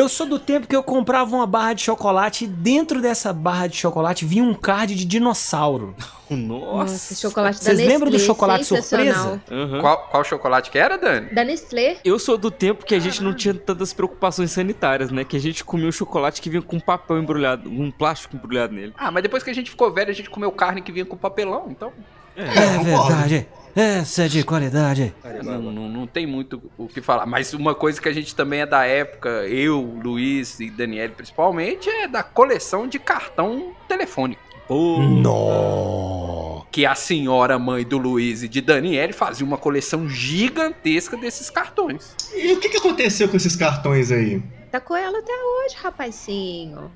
[0.00, 3.66] Eu sou do tempo que eu comprava uma barra de chocolate e dentro dessa barra
[3.66, 5.94] de chocolate vinha um card de dinossauro.
[6.30, 7.14] Nossa, Nossa.
[7.16, 7.92] chocolate da Vocês Nestlé.
[7.92, 9.42] lembram do chocolate surpresa?
[9.50, 9.80] Aham.
[9.82, 11.34] Qual, qual chocolate que era, Dani?
[11.34, 11.98] Da Nestlé.
[12.02, 15.22] Eu sou do tempo que a gente não tinha tantas preocupações sanitárias, né?
[15.22, 18.94] Que a gente comia o chocolate que vinha com papel embrulhado, um plástico embrulhado nele.
[18.96, 21.14] Ah, mas depois que a gente ficou velho, a gente comeu carne que vinha com
[21.14, 21.92] papelão, então
[22.40, 23.46] É, verdade.
[23.74, 25.14] Essa é de qualidade.
[25.44, 27.26] não, não, não tem muito o que falar.
[27.26, 31.88] Mas uma coisa que a gente também é da época, eu, Luiz e Daniele principalmente,
[31.88, 34.42] é da coleção de cartão telefônico.
[34.70, 36.62] Nó.
[36.70, 42.14] Que a senhora mãe do Luiz e de Daniele fazia uma coleção gigantesca desses cartões.
[42.32, 44.40] E o que, que aconteceu com esses cartões aí?
[44.70, 46.92] Tá com ela até hoje, rapazinho.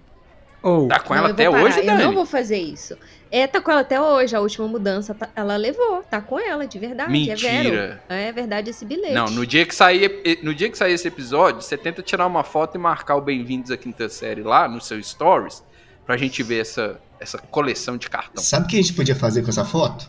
[0.64, 2.02] Ou, Tá com ela eu até parar, hoje, Eu Dani?
[2.04, 2.96] não vou fazer isso.
[3.30, 4.34] É, tá com ela até hoje.
[4.34, 6.02] A última mudança tá- ela levou.
[6.10, 7.30] Tá com ela, de verdade.
[7.30, 7.54] É vero.
[7.64, 8.02] Mentira.
[8.08, 9.12] É verdade esse bilhete.
[9.12, 12.42] Não, no dia que sair, no dia que sair esse episódio, você tenta tirar uma
[12.42, 15.62] foto e marcar o Bem-vindos à Quinta Série lá no seu Stories,
[16.06, 18.42] pra gente ver essa, essa coleção de cartão.
[18.42, 20.08] Sabe o que a gente podia fazer com essa foto?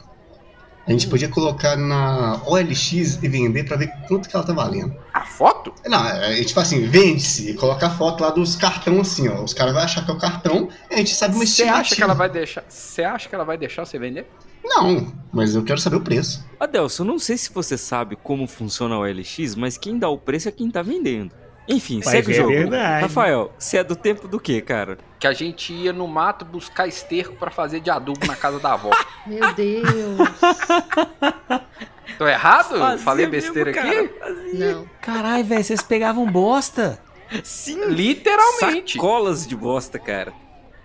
[0.87, 4.95] A gente podia colocar na OLX e vender pra ver quanto que ela tá valendo.
[5.11, 5.73] A foto?
[5.87, 9.43] Não, a gente fala assim, vende-se, e coloca a foto lá dos cartão assim, ó.
[9.43, 11.95] Os caras vão achar que é o cartão, e a gente sabe uma Você acha
[11.95, 12.63] que ela vai deixar?
[12.69, 14.27] Você acha que ela vai deixar você vender?
[14.63, 16.43] Não, mas eu quero saber o preço.
[16.59, 20.17] Adelson, eu não sei se você sabe como funciona o OLX, mas quem dá o
[20.17, 21.31] preço é quem tá vendendo.
[21.67, 22.49] Enfim, Mas segue é o jogo.
[22.49, 23.01] verdade.
[23.03, 24.97] Rafael, você é do tempo do quê, cara?
[25.19, 28.73] Que a gente ia no mato buscar esterco pra fazer de adubo na casa da
[28.73, 28.91] avó.
[29.25, 30.19] Meu Deus.
[32.17, 32.77] Tô errado?
[32.77, 34.07] Fazia Falei mesmo, besteira cara, aqui?
[34.19, 34.73] fazia.
[34.75, 34.89] Não.
[35.01, 36.99] Caralho, velho, vocês pegavam bosta.
[37.43, 38.93] Sim, Literalmente.
[38.93, 40.31] sacolas de bosta, cara.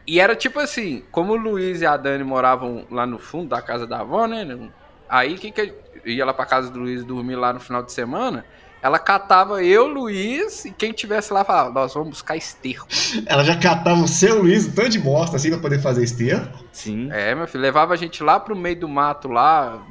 [0.06, 3.60] E era tipo assim, como o Luiz e a Dani moravam lá no fundo da
[3.62, 4.70] casa da avó, né?
[5.08, 7.92] Aí que que eu ia lá pra casa do Luiz dormir lá no final de
[7.92, 8.44] semana,
[8.82, 12.86] ela catava eu, Luiz, e quem tivesse lá falava, nós vamos buscar esterco.
[13.26, 16.64] Ela já catava o seu Luiz, um tanto de bosta assim, pra poder fazer esterco.
[16.72, 17.08] Sim.
[17.12, 19.82] É, meu filho, levava a gente lá pro meio do mato lá,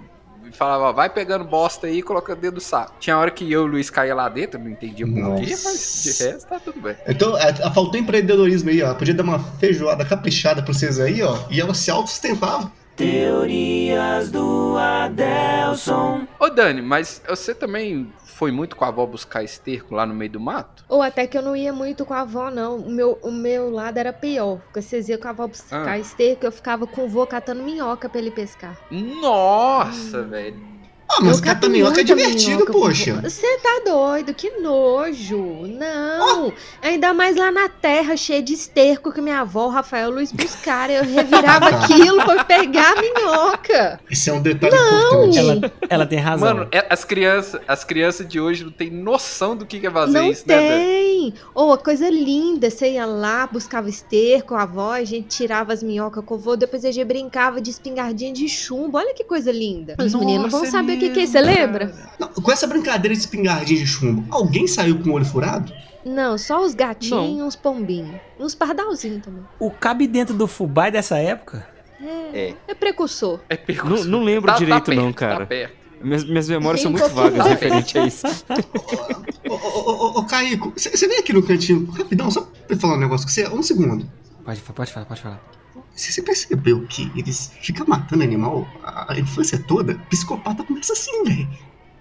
[0.49, 2.93] e falava, ó, vai pegando bosta aí e coloca dentro do saco.
[2.99, 6.03] Tinha hora que eu e o Luiz caía lá dentro, não entendia por quê, mas
[6.03, 6.95] de resto tá tudo bem.
[7.07, 8.95] Então, é, faltou empreendedorismo aí, ó.
[8.95, 11.37] Podia dar uma feijoada caprichada pra vocês aí, ó.
[11.51, 12.71] E ela se autossustentava.
[12.95, 16.27] Teorias do Adelson.
[16.39, 20.31] Ô Dani, mas você também foi muito com a avó buscar esterco lá no meio
[20.31, 20.85] do mato?
[20.87, 22.77] Ou até que eu não ia muito com a avó, não.
[22.77, 24.59] O meu, o meu lado era pior.
[24.59, 25.99] Porque vocês iam com a avó buscar Ah.
[25.99, 28.77] esterco, eu ficava com o vô catando minhoca pra ele pescar.
[28.89, 30.78] Nossa, velho.
[31.11, 33.19] Ah, mas Eu catar cato minhoca é divertido, poxa.
[33.23, 34.33] Você tá doido?
[34.33, 35.65] Que nojo.
[35.67, 36.53] Não.
[36.81, 40.93] Ainda mais lá na terra, cheia de esterco que minha avó, o Rafael Luiz, buscaram.
[40.93, 43.99] Eu revirava aquilo pra pegar a minhoca.
[44.09, 45.25] Esse é um detalhe Não.
[45.27, 45.39] importante.
[45.39, 46.47] Ela, ela tem razão.
[46.55, 50.11] Mano, é- as crianças, as crianças de hoje não tem noção do que é fazer
[50.13, 51.33] Não isso, né, tem.
[51.55, 55.81] Ou a coisa linda, você ia lá, buscava esterco, a avó, a gente tirava as
[55.81, 58.97] minhocas com o vô, depois a gente brincava de espingardinha de chumbo.
[58.97, 59.95] Olha que coisa linda.
[59.99, 61.27] Os meninos vão é saber que, que é.
[61.27, 61.93] Você lembra?
[62.19, 65.71] Não, com essa brincadeira de espingardinha de chumbo, alguém saiu com o olho furado?
[66.05, 68.15] Não, só os gatinhos e uns pombinhos.
[68.39, 69.43] E uns pardalzinhos também.
[69.59, 71.67] O cabe dentro do fubá dessa época?
[72.33, 73.39] É, é precursor.
[73.49, 75.45] É Não, não lembro Tá- tá direito, perto, não, tá cara.
[75.45, 75.73] perto.
[76.01, 78.25] minhas, minhas memórias são Tem muito vagas referente a isso.
[79.49, 82.99] Ô, ô, ô, ô, Caico, você vem aqui no cantinho, rapidão, só pra falar um
[82.99, 84.09] negócio com você, um segundo.
[84.45, 85.41] Pode, pode falar, pode falar.
[85.95, 89.95] Você percebeu que eles ficam matando animal a infância toda?
[90.09, 91.47] Psicopata começa assim, velho.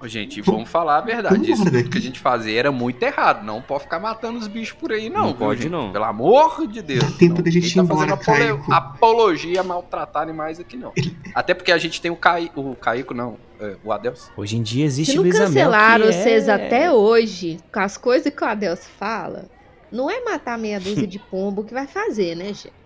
[0.05, 1.43] Gente, vamos falar a verdade.
[1.51, 1.89] Isso embora daqui.
[1.89, 3.45] que a gente fazia era muito errado.
[3.45, 5.27] Não pode ficar matando os bichos por aí, não.
[5.27, 5.73] Não pode, gente?
[5.73, 5.91] não.
[5.91, 7.03] Pelo amor de Deus.
[7.03, 7.43] Dá tempo não.
[7.43, 8.73] da gente ir embora, tá fazendo apolo- Caico.
[8.73, 10.93] apologia a maltratar animais aqui, não.
[11.35, 12.49] Até porque a gente tem o, Cai...
[12.55, 13.39] o Caico, não.
[13.59, 14.31] é, o Adelson.
[14.37, 17.97] Hoje em dia existe Se não Mel, cancelaram que vocês é- até hoje, com as
[17.97, 19.47] coisas que o Adelso fala,
[19.91, 22.78] não é matar meia dúzia de pombo que vai fazer, né, gente?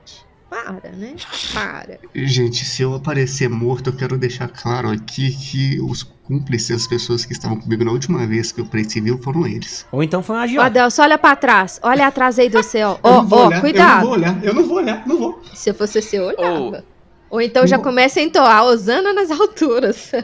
[0.53, 1.15] Para, né?
[1.55, 1.99] Para.
[2.15, 7.25] Gente, se eu aparecer morto, eu quero deixar claro aqui que os cúmplices, as pessoas
[7.25, 9.87] que estavam comigo na última vez que o Preto Civil foram eles.
[9.91, 10.67] Ou então foi um agiota.
[10.67, 11.81] Adelso, olha pra trás.
[11.83, 13.01] Olha atrás aí do céu.
[13.03, 14.03] Eu Ó, não vou ó, olhar, Eu não cuidado.
[14.05, 15.43] vou olhar, eu não vou olhar, não vou.
[15.55, 16.59] Se eu fosse você, eu olhava.
[16.59, 16.85] Ou-
[17.31, 20.13] Ou então já começa a entoar Osana nas alturas.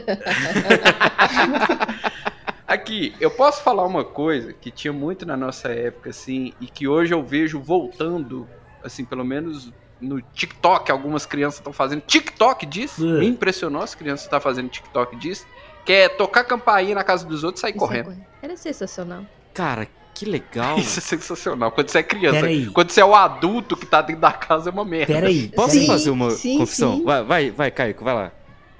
[2.67, 6.87] Aqui, eu posso falar uma coisa que tinha muito na nossa época, assim, e que
[6.87, 8.47] hoje eu vejo voltando,
[8.83, 13.05] assim, pelo menos no TikTok, algumas crianças estão fazendo TikTok disso.
[13.05, 13.19] É.
[13.19, 15.45] Me impressionou as crianças estar fazendo TikTok disso.
[15.85, 18.05] Que é tocar campainha na casa dos outros e sair Isso é correndo.
[18.05, 19.23] coisa- Era sensacional.
[19.53, 20.77] Cara, que legal.
[20.77, 21.71] Isso é sensacional.
[21.71, 22.39] Quando você é criança.
[22.41, 22.67] Peraí.
[22.67, 25.13] Quando você é o adulto que tá dentro da casa, é uma merda.
[25.13, 25.87] Pera aí, Posso aí.
[25.87, 26.97] fazer uma sim, confissão?
[26.97, 27.03] sim.
[27.03, 28.31] Vai, vai, vai, Caico, vai lá.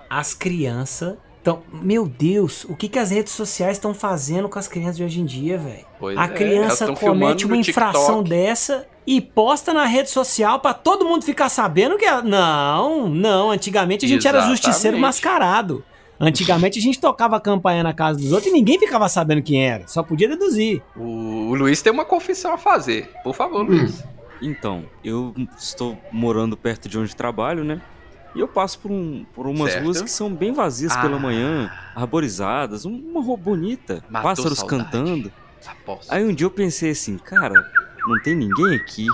[0.10, 1.64] As crianças estão.
[1.72, 5.22] Meu Deus, o que, que as redes sociais estão fazendo com as crianças de hoje
[5.22, 5.86] em dia, velho?
[6.00, 8.30] Pois A é, criança comete uma infração TikTok.
[8.30, 12.06] dessa e posta na rede social pra todo mundo ficar sabendo que.
[12.06, 13.50] ela- Não, não.
[13.50, 14.62] Antigamente a gente era Exatamente.
[14.64, 15.84] justiceiro mascarado.
[16.20, 19.66] Antigamente a gente tocava a campanha na casa dos outros e ninguém ficava sabendo quem
[19.68, 19.88] era.
[19.88, 20.82] Só podia deduzir.
[20.96, 23.10] O, o Luiz tem uma confissão a fazer.
[23.24, 23.68] Por favor, Hum.
[23.68, 24.04] Luiz.
[24.42, 27.82] Então, eu estou morando perto de onde trabalho, né?
[28.36, 29.86] E eu passo por, um, por umas Certo.
[29.86, 31.02] ruas que são bem vazias Ah.
[31.02, 34.84] pela manhã, arborizadas, um- uma rua bonita, Matou pássaros saudade.
[34.84, 35.32] cantando.
[35.66, 36.12] Aposto.
[36.12, 37.54] Aí um dia eu pensei assim, cara,
[38.08, 39.06] não tem ninguém aqui.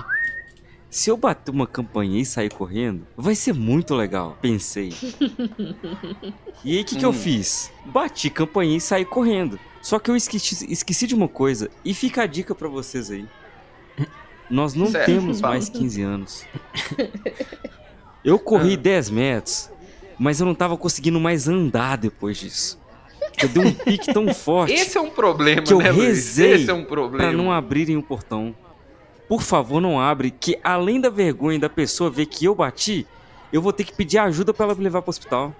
[0.88, 4.92] Se eu bater uma campainha e sair correndo, vai ser muito legal, pensei.
[6.64, 7.12] E aí o que, que eu Hum.
[7.12, 7.70] fiz?
[7.84, 9.58] Bati campainha e saí correndo.
[9.82, 13.26] Só que eu esqueci, esqueci de uma coisa, e fica a dica pra vocês aí.
[14.48, 15.54] Nós não temos fala.
[15.54, 16.44] mais 15 anos.
[18.24, 18.76] Eu corri Ah.
[18.78, 19.70] 10 metros,
[20.18, 22.80] mas eu não tava conseguindo mais andar depois disso.
[23.42, 26.70] Eu dei um pique tão forte Esse é um problema, que eu né, rezei Esse
[26.70, 27.24] é um problema.
[27.28, 28.54] pra não abrirem o portão.
[29.28, 33.06] Por favor, não abre, que além da vergonha da pessoa ver que eu bati,
[33.52, 35.54] eu vou ter que pedir ajuda pra ela me levar pro hospital.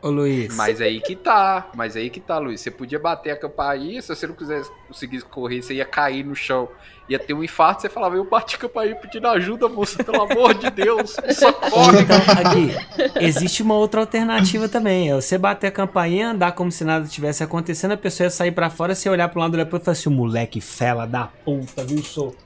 [0.00, 0.54] Ô Luiz.
[0.54, 2.60] Mas aí que tá, mas aí que tá, Luiz.
[2.60, 6.36] Você podia bater a campainha, se você não quisesse conseguir correr, você ia cair no
[6.36, 6.68] chão,
[7.08, 10.54] ia ter um infarto, você falava, eu bati a campainha pedindo ajuda, moça, pelo amor
[10.54, 12.02] de Deus, socorre.
[12.02, 15.10] então, aqui, existe uma outra alternativa também.
[15.10, 18.52] É você bater a campainha, andar como se nada tivesse acontecendo, a pessoa ia sair
[18.52, 21.84] pra fora, você olhar pro lado depois e falar assim, o moleque fela da puta,
[21.84, 22.36] viu, sou?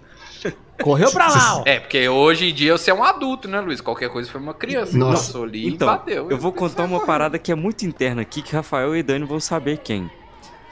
[0.82, 1.62] Correu pra lá, ó.
[1.64, 3.80] É, porque hoje em dia você é um adulto, né, Luiz?
[3.80, 4.96] Qualquer coisa foi uma criança.
[4.96, 5.12] Nossa.
[5.26, 6.30] Passou ali Então, e bateu.
[6.30, 9.38] eu vou contar uma parada que é muito interna aqui, que Rafael e Dani vão
[9.38, 10.10] saber quem.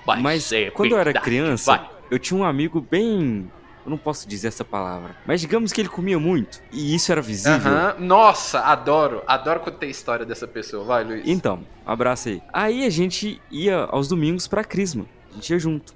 [0.05, 1.91] Vai Mas quando eu era verdade, criança, vai.
[2.11, 3.51] eu tinha um amigo bem.
[3.85, 5.17] Eu não posso dizer essa palavra.
[5.27, 6.61] Mas digamos que ele comia muito.
[6.73, 7.55] E isso era visível.
[7.55, 7.95] Aham.
[7.99, 9.23] Nossa, adoro.
[9.27, 10.85] Adoro quando tem história dessa pessoa.
[10.85, 11.23] Vai, Luiz.
[11.27, 12.43] Então, abraço aí.
[12.53, 15.07] Aí a gente ia aos domingos pra Crisma.
[15.31, 15.95] A gente ia junto.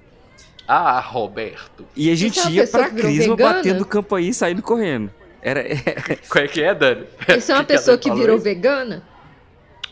[0.67, 1.85] Ah, Roberto.
[1.95, 3.53] E a gente é uma ia pessoa pra que virou Crisma vegana?
[3.55, 5.11] batendo campainha e saindo correndo.
[5.41, 5.63] Era.
[6.29, 7.05] Qual é que é, Dani?
[7.37, 8.43] Isso é uma Que pessoa que falou virou aí?
[8.43, 9.03] vegana?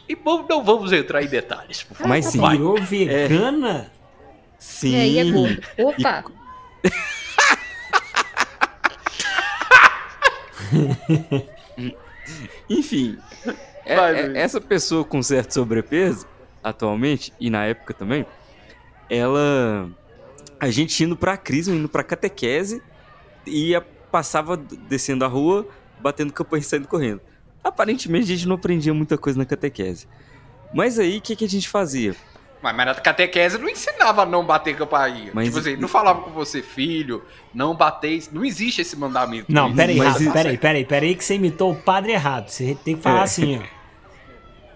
[0.09, 2.09] E bom, não vamos entrar em detalhes, por favor.
[2.09, 2.39] Mas sim.
[2.39, 2.57] Vai.
[2.57, 3.91] Virou vegana?
[4.57, 4.95] Sim.
[4.95, 5.61] É, e é gordo.
[5.77, 6.23] Opa!
[12.69, 13.17] Enfim,
[13.85, 14.35] é- Vai, é- Luiz.
[14.37, 16.25] essa pessoa com certo sobrepeso,
[16.63, 18.25] atualmente, e na época também,
[19.09, 19.89] ela
[20.63, 22.81] a gente indo pra crisma, indo pra catequese,
[23.45, 25.67] e ia, passava descendo a rua,
[25.99, 27.21] batendo campanha e saindo correndo.
[27.63, 30.07] Aparentemente a gente não aprendia muita coisa na catequese.
[30.73, 32.15] Mas aí, o que, que a gente fazia?
[32.61, 35.31] Mas, mas na catequese não ensinava a não bater campainha.
[35.33, 37.21] Mas- Tipo assim, não falava com você, filho,
[37.53, 38.31] não bateis.
[38.31, 39.51] Não existe esse mandamento.
[39.51, 42.49] Não, peraí, isso- peraí, peraí, peraí, que você imitou o padre errado.
[42.49, 43.23] Você tem que falar É.
[43.23, 43.63] assim, ó.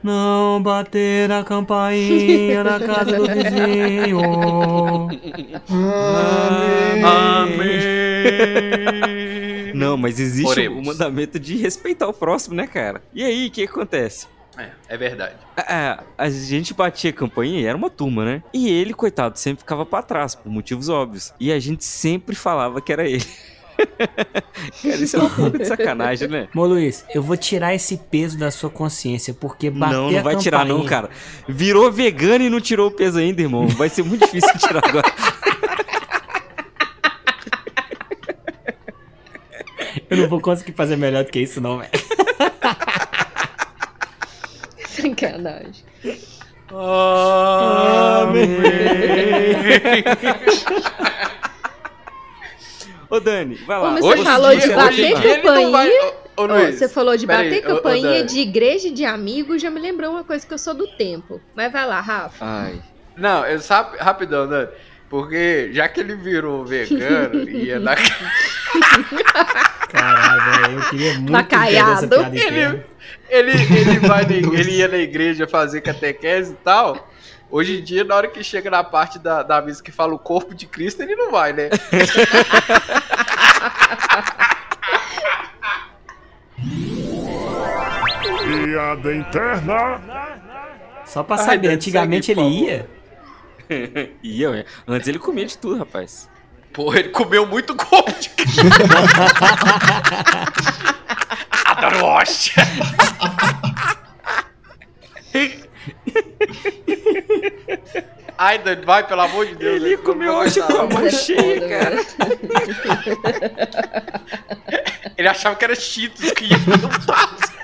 [0.04, 4.20] Não bater a campainha na casa do vizinho.
[7.06, 7.88] Amém.
[9.74, 10.80] Não, mas existe Oremos.
[10.80, 13.02] o mandamento de respeitar o próximo, né, cara?
[13.14, 14.28] E aí, o que acontece?
[14.58, 15.36] É, é verdade.
[15.56, 18.44] A, a gente batia a campainha e era uma turma, né?
[18.52, 21.32] E ele, coitado, sempre ficava pra trás, por motivos óbvios.
[21.40, 23.26] E a gente sempre falava que era ele.
[24.82, 26.48] Cara, isso é uma pouco de sacanagem, né?
[26.56, 30.22] Ô Luiz, eu vou tirar esse peso da sua consciência, porque bater não, não a
[30.22, 31.10] vai tirar não, cara.
[31.48, 33.68] Virou vegano e não tirou o peso ainda, irmão.
[33.68, 35.08] Vai ser muito difícil tirar agora.
[40.10, 41.92] Eu não vou conseguir fazer melhor do que isso, não, velho.
[44.88, 45.84] Sacanagem.
[53.10, 53.94] Ô, Dani, vai lá.
[53.96, 55.72] Como Hoje você em falou dia- de hoje bater campainha.
[55.72, 58.24] vai- Ô, ô, Luiz, você falou de bater ô, ô, campainha Dani.
[58.24, 61.42] de igreja e de amigo, já me lembrou uma coisa que eu sou do tempo.
[61.56, 62.46] Mas vai lá, Rafa.
[62.46, 62.82] Ai.
[63.16, 64.68] Não, eu sabe, rapidão, né?
[65.10, 67.96] Porque já que ele virou vegano ia na
[69.90, 72.84] Caralho, velho, eu queria muito essa piada ele,
[73.30, 77.10] ele, ele, vai na, ele ia na igreja fazer catequese e tal.
[77.50, 80.20] Hoje em dia, na hora que chega na parte da, da missa que fala o
[80.20, 81.70] corpo de Cristo, ele não vai, né?
[88.48, 90.02] Piada interna.
[91.06, 92.90] Só pra saber, antigamente ele ia.
[94.22, 94.52] E eu,
[94.88, 96.30] antes ele comia de tudo, rapaz.
[96.74, 98.62] Porra, ele comeu muito corpo de Cristo.
[101.66, 102.64] Adoro hóstia.
[108.38, 109.82] Ai, Dani, vai, pelo amor de Deus.
[109.82, 110.04] Ele né?
[110.04, 111.98] comeu hoje com a mão cheia, cara.
[115.18, 117.58] Ele achava que era Cheetos que ia no passo.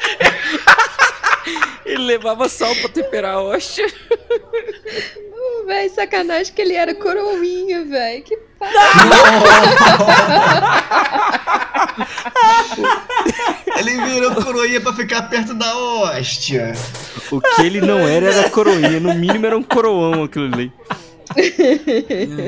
[1.85, 3.85] Ele levava sal pra temperar a hóstia.
[5.31, 8.23] Hum, Véi, sacanagem que ele era coroinha, velho.
[8.23, 8.67] Que pá.
[13.85, 16.73] Ele virou coroinha pra ficar perto da hóstia.
[17.31, 18.99] O que ele não era era coroinha.
[18.99, 20.71] No mínimo era um coroão aquilo ali.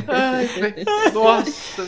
[0.08, 0.86] Ai, velho.
[1.13, 1.88] Nossa.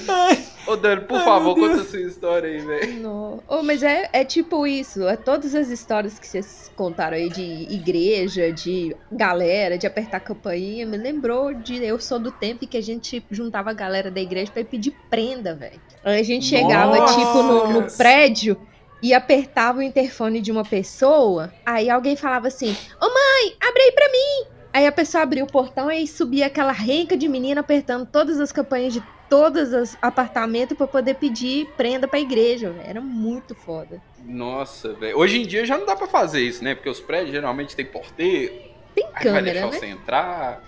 [0.65, 3.01] Ô, Dani, por favor, conta a sua história aí, velho.
[3.01, 3.41] Não.
[3.47, 5.07] Oh, mas é, é tipo isso.
[5.07, 10.85] É todas as histórias que vocês contaram aí de igreja, de galera, de apertar campainha,
[10.85, 14.51] me lembrou de Eu Sou do Tempo que a gente juntava a galera da igreja
[14.51, 15.79] pra ir pedir prenda, velho.
[16.03, 17.17] Aí a gente chegava, Nossa!
[17.17, 18.57] tipo, no, no prédio
[19.01, 21.53] e apertava o interfone de uma pessoa.
[21.65, 24.47] Aí alguém falava assim: Ô mãe, abre aí pra mim!
[24.73, 28.51] Aí a pessoa abria o portão e subia aquela renca de menina apertando todas as
[28.51, 32.69] campanhas de todos os apartamentos pra poder pedir prenda pra igreja.
[32.69, 32.87] velho.
[32.87, 34.01] Era muito foda.
[34.23, 35.17] Nossa, velho.
[35.17, 36.75] Hoje em dia já não dá pra fazer isso, né?
[36.75, 38.53] Porque os prédios geralmente tem porteiro.
[38.93, 39.79] Tem aí vai câmera, deixar né?
[39.79, 40.63] você entrar.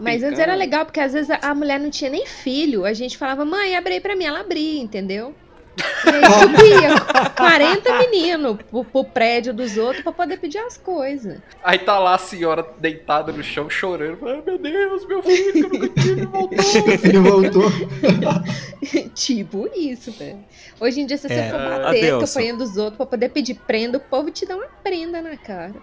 [0.00, 0.56] Mas antes era câmera.
[0.56, 2.84] legal, porque às vezes a- a mulher não tinha nem filho.
[2.84, 4.24] A gente falava, mãe, abre aí pra mim.
[4.24, 5.34] Ela abria, entendeu?
[5.76, 7.00] E aí subia
[7.36, 11.40] 40 meninos pro, pro prédio dos outros pra poder pedir as coisas.
[11.62, 14.26] Aí tá lá a senhora deitada no chão chorando.
[14.28, 16.58] Ai, meu Deus, meu filho, que eu nunca tive, voltou.
[17.02, 17.72] Ele voltou.
[19.14, 20.38] tipo isso, velho.
[20.80, 23.98] Hoje em dia, se você É, for bater campanha dos outros pra poder pedir prenda,
[23.98, 25.74] o povo te dá uma prenda na cara.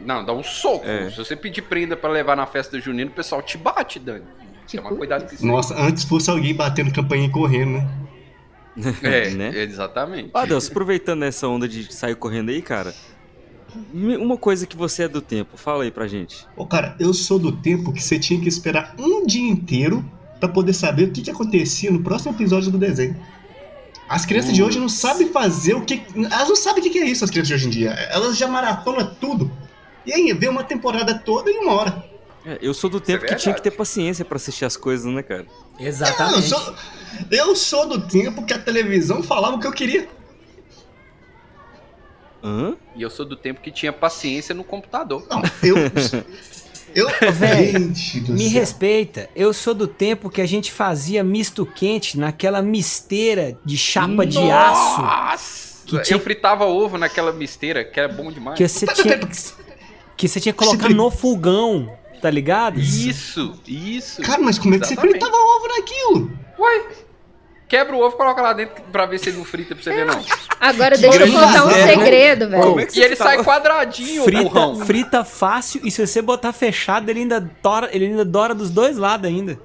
[0.00, 0.86] Não, dá um soco.
[0.86, 1.10] É.
[1.10, 4.24] Se você pedir prenda pra levar na festa junina, o pessoal te bate, Dani.
[4.66, 5.46] Tipo Toma cuidado com isso.
[5.46, 7.88] Nossa, antes fosse alguém batendo campainha e correndo, né?
[9.02, 9.52] É, né?
[9.62, 10.30] exatamente.
[10.34, 12.94] Ó, Deus, aproveitando essa onda de sair correndo aí, cara.
[13.92, 16.46] Uma coisa que você é do tempo, fala aí pra gente.
[16.56, 20.04] Ô, cara, eu sou do tempo que você tinha que esperar um dia inteiro
[20.40, 23.16] pra poder saber o que, que acontecia no próximo episódio do desenho.
[24.08, 26.02] As crianças de hoje não sabem fazer o que.
[26.16, 27.90] Elas não sabem o que que é isso, as crianças de hoje em dia.
[28.10, 29.50] Elas já maratonam tudo.
[30.06, 32.07] E aí, vê uma temporada toda em uma hora.
[32.48, 35.22] É, eu sou do tempo que tinha que ter paciência pra assistir as coisas, né,
[35.22, 35.44] cara?
[35.78, 35.92] Eu
[36.42, 36.74] sou,
[37.30, 40.08] eu sou do tempo que a televisão falava o que eu queria.
[42.42, 42.74] Hã?
[42.96, 45.26] E eu sou do tempo que tinha paciência no computador.
[45.28, 45.76] Não, eu.
[46.94, 47.06] Eu.
[48.24, 48.60] Do Me céu.
[48.60, 54.24] respeita, eu sou do tempo que a gente fazia misto quente naquela misteira de chapa
[54.24, 55.02] de aço.
[55.02, 55.68] Nossa!
[55.84, 58.56] Que Eu tinha- fritava ovo naquela misteira, que era bom demais.
[58.56, 59.26] Que você tinha que,
[60.16, 61.94] que você tinha que colocar no fogão.
[62.20, 62.78] Tá ligado?
[62.80, 64.22] Isso, isso.
[64.22, 66.30] Cara, mas como é que você fritava ovo naquilo?
[66.58, 66.86] Ué,
[67.68, 70.04] quebra o ovo, coloca lá dentro pra ver se ele não frita pra você ver,
[70.06, 70.22] não.
[70.60, 71.86] Agora Que deixa eu contar um né?
[71.86, 72.62] segredo, velho.
[72.62, 73.36] Como é que E ele fritava?
[73.36, 74.76] sai quadradinho, Frita, burrão.
[74.84, 78.96] frita fácil e se você botar fechado, ele ainda dora, ele ainda dora dos dois
[78.96, 79.58] lados ainda.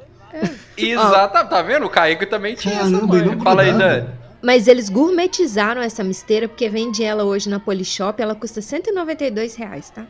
[0.77, 1.85] Exato, tá vendo?
[1.85, 3.35] O Kaique também tinha essa Caramba, manha.
[3.35, 3.71] não Fala aí.
[3.73, 4.09] Dani.
[4.41, 9.89] Mas eles gourmetizaram essa misteira porque vende ela hoje na Polishop, ela custa 192 reais,
[9.89, 10.05] tá?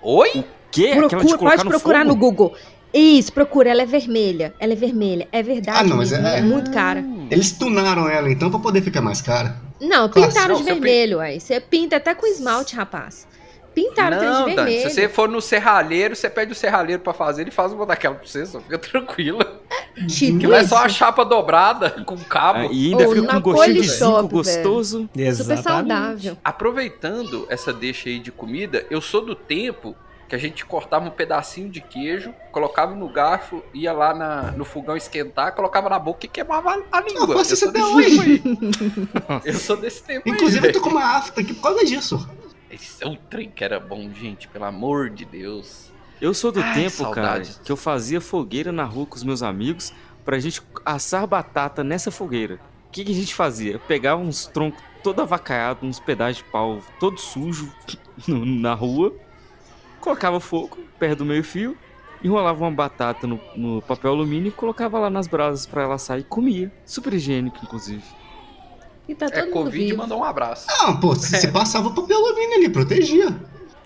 [0.00, 0.44] Oi?
[0.72, 2.08] De Procura, colocar pode no procurar fogo?
[2.14, 2.54] no Google.
[2.94, 4.52] Isso, procura, ela é vermelha.
[4.60, 5.26] Ela é vermelha.
[5.32, 7.02] É verdade, Ah, não, mas é- é muito cara.
[7.30, 9.56] Eles tunaram ela então pra poder ficar mais cara.
[9.80, 11.40] Não, Claro, pintaram não, de vermelho, aí.
[11.40, 13.26] Você pinta até com esmalte, rapaz.
[13.74, 14.82] Pintaram trem de Não, Dani, vermelho.
[14.90, 18.14] se você for no serralheiro, você pede o serralheiro pra fazer, ele faz uma daquela
[18.16, 19.60] pra você, só fica tranquila.
[20.06, 22.58] Tipo Que lá é só a chapa dobrada com cabo.
[22.60, 25.08] Ah, e ainda Ou fica com na um gostinho de zinco gostoso.
[25.34, 26.36] Super saudável.
[26.44, 29.96] Aproveitando essa deixa aí de comida, eu sou do tempo
[30.32, 34.64] que a gente cortava um pedacinho de queijo, colocava no garfo, ia lá na- no
[34.64, 37.34] fogão esquentar, colocava na boca e queimava a, língua.
[37.36, 38.38] Eu sou desse hoje.
[38.38, 39.40] tempo aí.
[39.44, 40.70] Eu sou desse tempo Inclusive, aí.
[40.70, 42.26] eu tô com uma afta aqui por causa disso.
[42.70, 45.92] Esse é um trem que era bom, gente, pelo amor de Deus.
[46.18, 47.60] Eu sou do Ai, tempo, cara, saudades.
[47.62, 49.92] que eu fazia fogueira na rua com os meus amigos
[50.24, 52.54] pra gente assar batata nessa fogueira.
[52.88, 53.72] O que, que a gente fazia?
[53.72, 57.70] Eu pegava uns troncos todo avacaiados, uns pedaços de pau todo sujo
[58.26, 59.14] no- na rua,
[60.02, 61.76] colocava fogo perto do meio fio,
[62.22, 66.20] enrolava uma batata no, no papel alumínio e colocava lá nas brasas pra ela sair
[66.20, 66.70] e comia.
[66.84, 68.02] Super higiênico, inclusive.
[69.08, 69.98] E tá todo É, mundo Covid vivo.
[69.98, 70.66] mandou um abraço.
[70.80, 73.34] Ah, pô, você passava papel alumínio ali, protegia.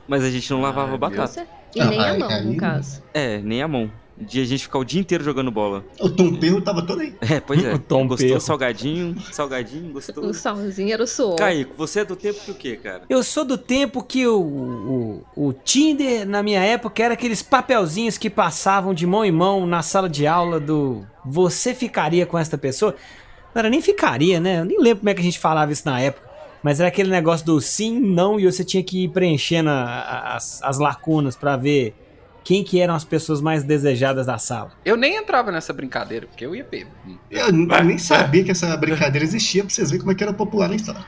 [0.09, 1.47] Mas a gente não lavava Ah, batata.
[1.75, 3.03] E nem Ah, a mão, aí- no caso.
[3.13, 3.91] É, nem a mão.
[4.19, 5.85] De a gente ficar o dia inteiro jogando bola.
[6.01, 7.15] O Tom Perro tava todo aí.
[7.21, 7.75] É, pois é.
[7.77, 8.27] O Tom Gostou?
[8.29, 8.41] Perro.
[8.41, 10.33] Salgadinho, salgadinho, O gostou?
[10.33, 11.37] solzinho era o suor.
[11.37, 13.03] Kaique, você é do tempo do quê, cara?
[13.11, 18.17] Eu sou do tempo que o, o, o Tinder, na minha época, era aqueles papelzinhos
[18.17, 22.57] que passavam de mão em mão na sala de aula do você ficaria com esta
[22.57, 22.95] pessoa.
[23.55, 24.61] Não era nem ficaria, né?
[24.61, 26.27] Eu nem lembro como é que a gente falava isso na época.
[26.63, 30.37] Mas era aquele negócio do sim, não, e você tinha que ir preenchendo a- a-
[30.37, 31.95] as, as lacunas pra ver
[32.47, 34.71] quem que eram as pessoas mais desejadas da sala.
[34.85, 36.87] Eu nem entrava nessa brincadeira, porque eu ia beber.
[37.29, 40.69] Eu nem sabia que essa brincadeira existia pra vocês verem como é que era popular
[40.69, 41.05] na história.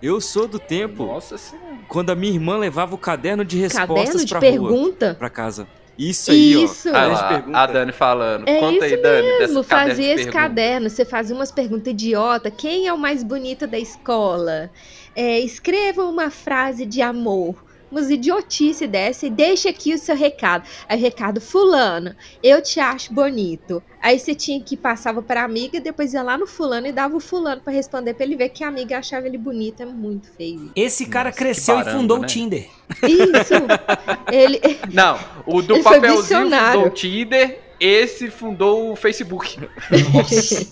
[0.00, 1.78] Eu sou do tempo Nossa senhora.
[1.88, 5.16] quando a minha irmã levava o caderno de respostas Caderno de pra rua, pergunta?
[5.18, 5.66] pra casa.
[5.98, 6.88] Isso aí, Isso.
[6.88, 6.94] ó.
[6.94, 8.46] Ah lá, a Dani falando.
[8.48, 10.38] É Conta aí, isso Dani, mesmo, fazia esse pergunta.
[10.38, 10.88] caderno.
[10.88, 12.48] Você fazia umas perguntas idiota.
[12.48, 14.70] Quem é o mais bonito da escola?
[15.16, 17.65] É, escreva uma frase de amor.
[17.90, 20.64] Umas idiotice dessa e deixa aqui o seu recado.
[20.88, 23.82] Aí o recado, fulano, eu te acho bonito.
[24.02, 27.20] Aí você tinha que passava pra amiga, depois ia lá no fulano e dava o
[27.20, 29.82] fulano pra responder pra ele ver que a amiga achava ele bonito.
[29.82, 30.70] É muito feio.
[30.74, 32.24] Esse cara Nossa, cresceu e fundou né?
[32.24, 32.68] o Tinder.
[33.02, 33.54] Isso.
[34.32, 34.60] ele,
[34.92, 39.58] Não, o do papelzinho fundou o Tinder, esse fundou o Facebook.
[40.12, 40.66] Nossa.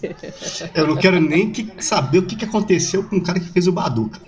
[0.74, 3.66] Eu não quero nem que saber o que, que aconteceu com o cara que fez
[3.66, 4.20] o Baduca.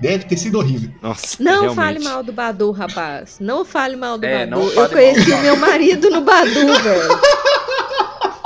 [0.00, 0.90] Deve ter sido horrível.
[1.00, 1.76] Nossa, Não realmente.
[1.76, 3.36] fale mal do Badu, rapaz.
[3.40, 4.62] Não fale mal do É, Badu.
[4.72, 6.50] Eu conheci mal meu marido no Badu,
[6.82, 7.18] velho.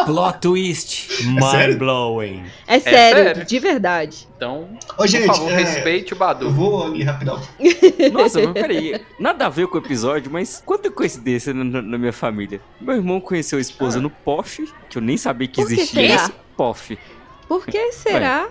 [0.06, 1.08] Plot twist.
[1.26, 2.44] Mind blowing.
[2.66, 3.44] É sério, sério?
[3.44, 4.28] de verdade.
[4.36, 6.50] Então, Ô, gente, por favor, é, respeite o Eu Badu.
[6.50, 7.38] vou ali rapidão.
[8.12, 8.98] Nossa, mas peraí.
[9.18, 12.60] Nada a ver com o episódio, mas quanta coincidência na, na- na minha família.
[12.80, 16.14] Meu irmão conheceu a esposa no POF, que eu nem sabia que Por que existia
[16.14, 16.32] isso.
[16.56, 16.98] POF.
[17.46, 18.48] Por que será?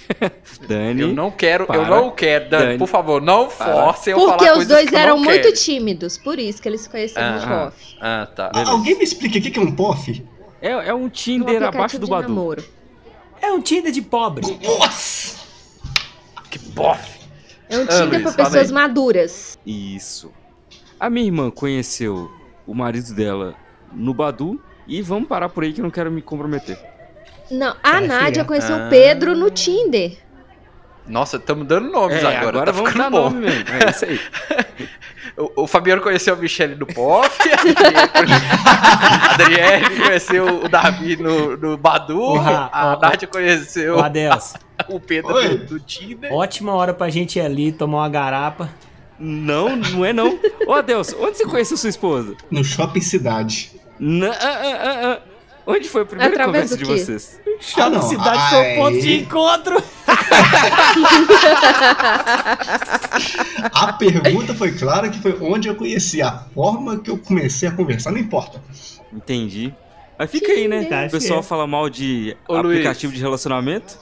[0.68, 1.02] Dani.
[1.02, 1.84] Eu não quero, eu Para.
[1.88, 2.78] não quero, Dani, Dani.
[2.78, 5.54] por favor, não force eu falar Porque os dois que eu eram muito quero.
[5.54, 7.96] tímidos, por isso que eles se conheceram no Ah, POF.
[8.00, 8.50] Ah, tá.
[8.54, 10.24] Ah, Alguém me explica o que é um POF?
[10.60, 12.28] É, é um Um Tinder aplicativo abaixo do de Badu.
[12.28, 12.64] namoro.
[13.40, 14.46] É um Tinder de pobre.
[14.64, 15.36] Nossa!
[16.50, 17.20] Que bofe.
[17.68, 19.58] É um Ah, Tinder Luiz, pra pessoas maduras.
[19.66, 20.32] Isso.
[20.98, 22.30] A minha irmã conheceu
[22.66, 23.54] o marido dela
[23.92, 24.60] no Badu.
[24.88, 26.78] E vamos parar por aí que eu não quero me comprometer.
[27.50, 28.44] Não, a Tá, Nádia filha.
[28.44, 28.86] conheceu Ah.
[28.86, 30.18] o Pedro no Tinder.
[31.06, 33.30] Nossa, estamos dando nomes É, agora, agora tá vamos ficando dar bom.
[33.30, 33.64] nome mesmo.
[33.70, 34.20] É isso aí.
[35.38, 37.28] O, o Fabiano conheceu a Michelle no POF,
[38.24, 44.54] a Adriele conheceu o Davi no, no Badu, O a o- Nádia conheceu Adeus.
[44.88, 45.58] o Pedro Oi.
[45.58, 46.32] do, do Tinder.
[46.32, 48.70] Ótima hora pra gente ir ali tomar uma garapa.
[49.18, 50.38] Não, não é não.
[50.66, 52.34] Ô, Adeus, onde você conheceu sua esposa?
[52.50, 53.72] No shopping cidade.
[53.98, 55.18] Na- ah, ah, ah, ah.
[55.66, 57.40] Onde foi a primeira Através conversa de vocês?
[57.60, 59.82] Shopping não, Cidade foi o ponto de encontro.
[63.72, 66.22] A pergunta foi clara que foi onde eu conheci.
[66.22, 68.62] A forma que eu comecei a conversar, não importa.
[69.12, 69.74] Entendi.
[70.18, 70.84] Mas fica aí, né?
[70.84, 71.48] Tá O pessoal certo.
[71.48, 72.78] fala mal de Ô, Luiz.
[72.78, 73.98] aplicativo de relacionamento.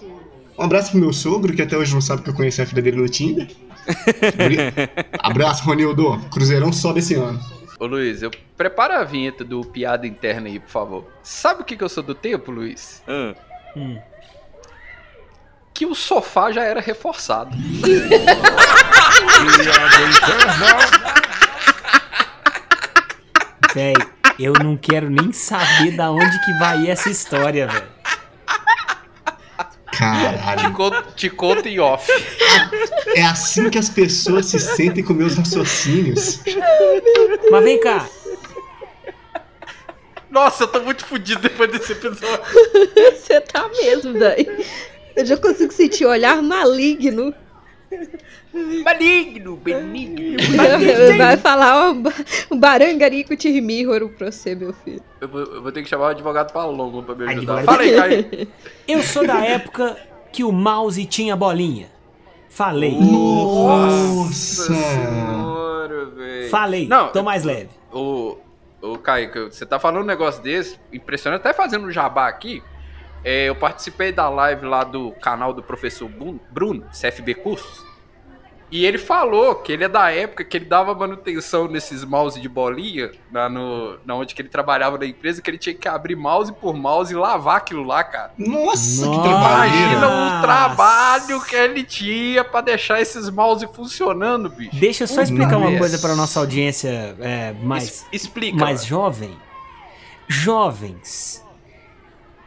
[0.58, 2.80] Um abraço pro meu sogro, que até hoje não sabe que eu conheci a filha
[2.82, 3.48] dele no Tinder.
[5.18, 6.18] Abraço, Ronildo.
[6.30, 7.40] Cruzeirão sobe esse ano.
[7.84, 11.04] Ô Luiz, eu prepara a vinheta do piada interna aí, por favor.
[11.22, 13.02] Sabe o que, que eu sou do tempo, Luiz?
[13.06, 13.34] Ah,
[13.76, 14.00] Hum.
[15.74, 17.54] Que o sofá já era reforçado.
[23.74, 23.92] Véi,
[24.38, 27.93] eu não quero nem saber da onde que vai essa história, velho.
[29.94, 30.72] Te Caralho.
[30.72, 32.10] conto, te conto em off.
[33.14, 36.40] É assim que as pessoas se sentem com meus raciocínios.
[37.50, 38.08] Mas vem cá,
[40.30, 42.40] Nossa, eu tô muito fudido depois desse episódio.
[43.14, 44.64] Você tá mesmo, velho.
[45.14, 47.32] Eu já consigo sentir o olhar maligno.
[48.84, 50.36] Maligno, benigno.
[51.18, 52.02] Vai falar o,
[52.50, 55.02] o barangarico tirmíhoro pra você, meu filho.
[55.20, 57.58] Eu vou, eu vou ter que chamar o advogado Palombo pra me ajudar.
[57.58, 58.48] Advogado- Fala aí, Caio.
[58.86, 59.96] eu sou da época
[60.32, 61.88] que o mouse tinha bolinha.
[62.48, 62.96] Falei.
[63.00, 64.72] Nossa!
[64.72, 66.50] Senhora, velho.
[66.50, 66.86] Falei.
[66.86, 67.70] Não, Tô mais leve.
[67.92, 68.36] Ô,
[68.80, 72.62] ô Caio, você tá falando um negócio desse, impressionante, até fazendo um jabá aqui.
[73.24, 76.10] É, eu participei da live lá do canal do professor
[76.50, 77.94] Bruno, CFB Cursos.
[78.74, 82.48] E ele falou que ele é da época que ele dava manutenção nesses mouse de
[82.48, 86.16] bolinha, na, no, na onde que ele trabalhava na empresa, que ele tinha que abrir
[86.16, 88.32] mouse por mouse e lavar aquilo lá, cara.
[88.36, 89.92] Nossa, que trabalheira!
[89.92, 94.74] Imagina o trabalho que ele tinha pra deixar esses mouse funcionando, bicho.
[94.74, 98.56] Deixa eu só explicar uma coisa para nossa audiência é, mais, explica.
[98.56, 98.88] mais mano.
[98.88, 99.36] jovem.
[100.26, 101.43] Jovens,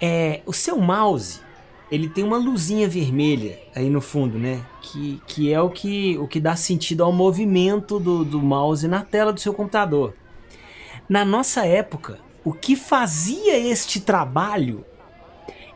[0.02, 1.40] é, o seu mouse,
[1.92, 4.62] ele tem uma luzinha vermelha aí no fundo, né?
[4.82, 9.04] Que, que é o que, o que dá sentido ao movimento do, do mouse na
[9.04, 10.14] tela do seu computador.
[11.08, 14.86] Na nossa época, o que fazia este trabalho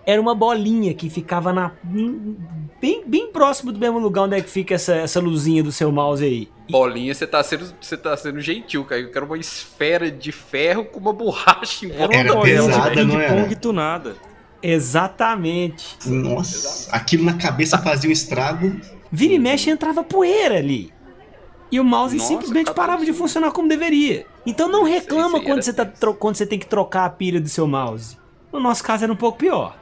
[0.06, 1.72] era uma bolinha que ficava na,
[2.82, 5.92] bem, bem próximo do mesmo lugar onde é que fica essa, essa luzinha do seu
[5.92, 6.50] mouse aí.
[6.72, 9.08] Bolinha, você tá sendo, você tá sendo gentil, Caio.
[9.08, 12.42] Eu quero uma esfera de ferro com uma borracha em volta Era dela.
[12.44, 13.34] pesada, não era?
[13.34, 14.16] ping-pong tunada.
[14.64, 15.98] Exatamente.
[16.06, 18.76] Nossa, aquilo na cabeça fazia um estrago.
[19.12, 20.94] Vira e mexe entrava poeira ali.
[21.72, 24.26] E o mouse Nossa, simplesmente tá parava de funcionar como deveria.
[24.46, 27.48] Então não reclama aí quando você, tá quando você tem que trocar a pilha do
[27.50, 28.18] seu mouse.
[28.52, 29.78] No nosso caso era um pouco pior.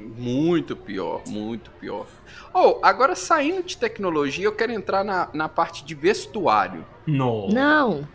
[0.00, 2.06] Muito pior, muito pior.
[2.52, 6.84] Oh, agora saindo de tecnologia, eu quero entrar na, na parte de vestuário.
[7.06, 7.48] No.
[7.48, 8.08] Não.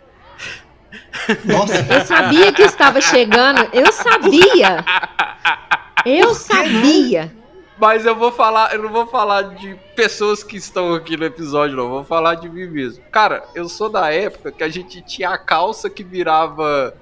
[1.45, 3.69] Nossa, Eu sabia que estava chegando.
[3.73, 4.83] Eu sabia.
[6.05, 7.33] Eu sabia.
[7.77, 11.75] Mas eu vou falar, eu não vou falar de pessoas que estão aqui no episódio,
[11.75, 11.86] não.
[11.86, 13.03] Eu vou falar de mim mesmo.
[13.11, 16.95] Cara, eu sou da época que a gente tinha a calça que virava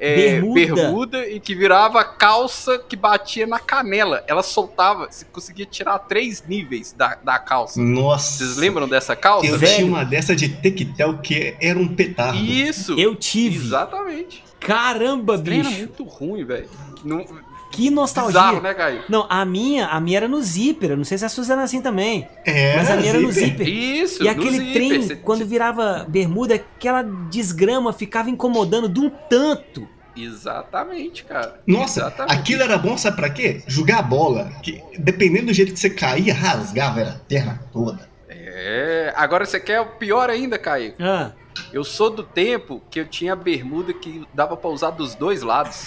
[0.00, 0.54] é, Bermuda.
[0.74, 4.24] bermuda e que virava calça que batia na canela.
[4.26, 7.80] Ela soltava, você conseguia tirar três níveis da, da calça.
[7.80, 8.38] nossa.
[8.38, 9.46] Vocês lembram dessa calça?
[9.46, 9.74] Eu Velho.
[9.74, 12.38] tinha uma dessa de tectel que era um petardo.
[12.38, 12.98] Isso!
[12.98, 13.56] Eu tive.
[13.66, 14.42] Exatamente.
[14.58, 15.80] Caramba, trem era bicho.
[15.80, 16.68] muito ruim, velho.
[17.04, 17.24] Não-
[17.70, 18.32] Que nostalgia.
[18.40, 19.04] Bizarro, né, Caio?
[19.08, 20.90] Não, a minha, a minha era no zíper.
[20.90, 22.28] eu Não sei se a sua era assim também.
[22.44, 23.66] É, Mas a minha era no zíper.
[23.68, 29.00] Isso, E no aquele zíper, trem, você- quando virava bermuda, aquela desgrama ficava incomodando de
[29.00, 29.88] um tanto.
[30.16, 31.60] Exatamente, cara.
[31.66, 32.34] Nossa, Exatamente.
[32.38, 33.62] aquilo era bom, sabe pra quê?
[33.66, 34.50] Jogar bola.
[34.62, 38.08] Que, dependendo do jeito que você caía, rasgava era a terra toda.
[38.28, 40.94] É, agora você quer o pior ainda, Caio.
[40.98, 41.30] Ah,
[41.72, 45.86] Eu sou do tempo que eu tinha bermuda que dava pra usar dos dois lados.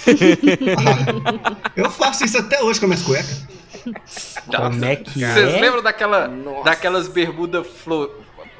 [0.77, 3.45] Ah, eu faço isso até hoje com as minhas cuecas.
[4.45, 5.59] como é que Vocês é?
[5.59, 6.29] lembram daquela,
[6.63, 8.09] daquelas bermudas flo-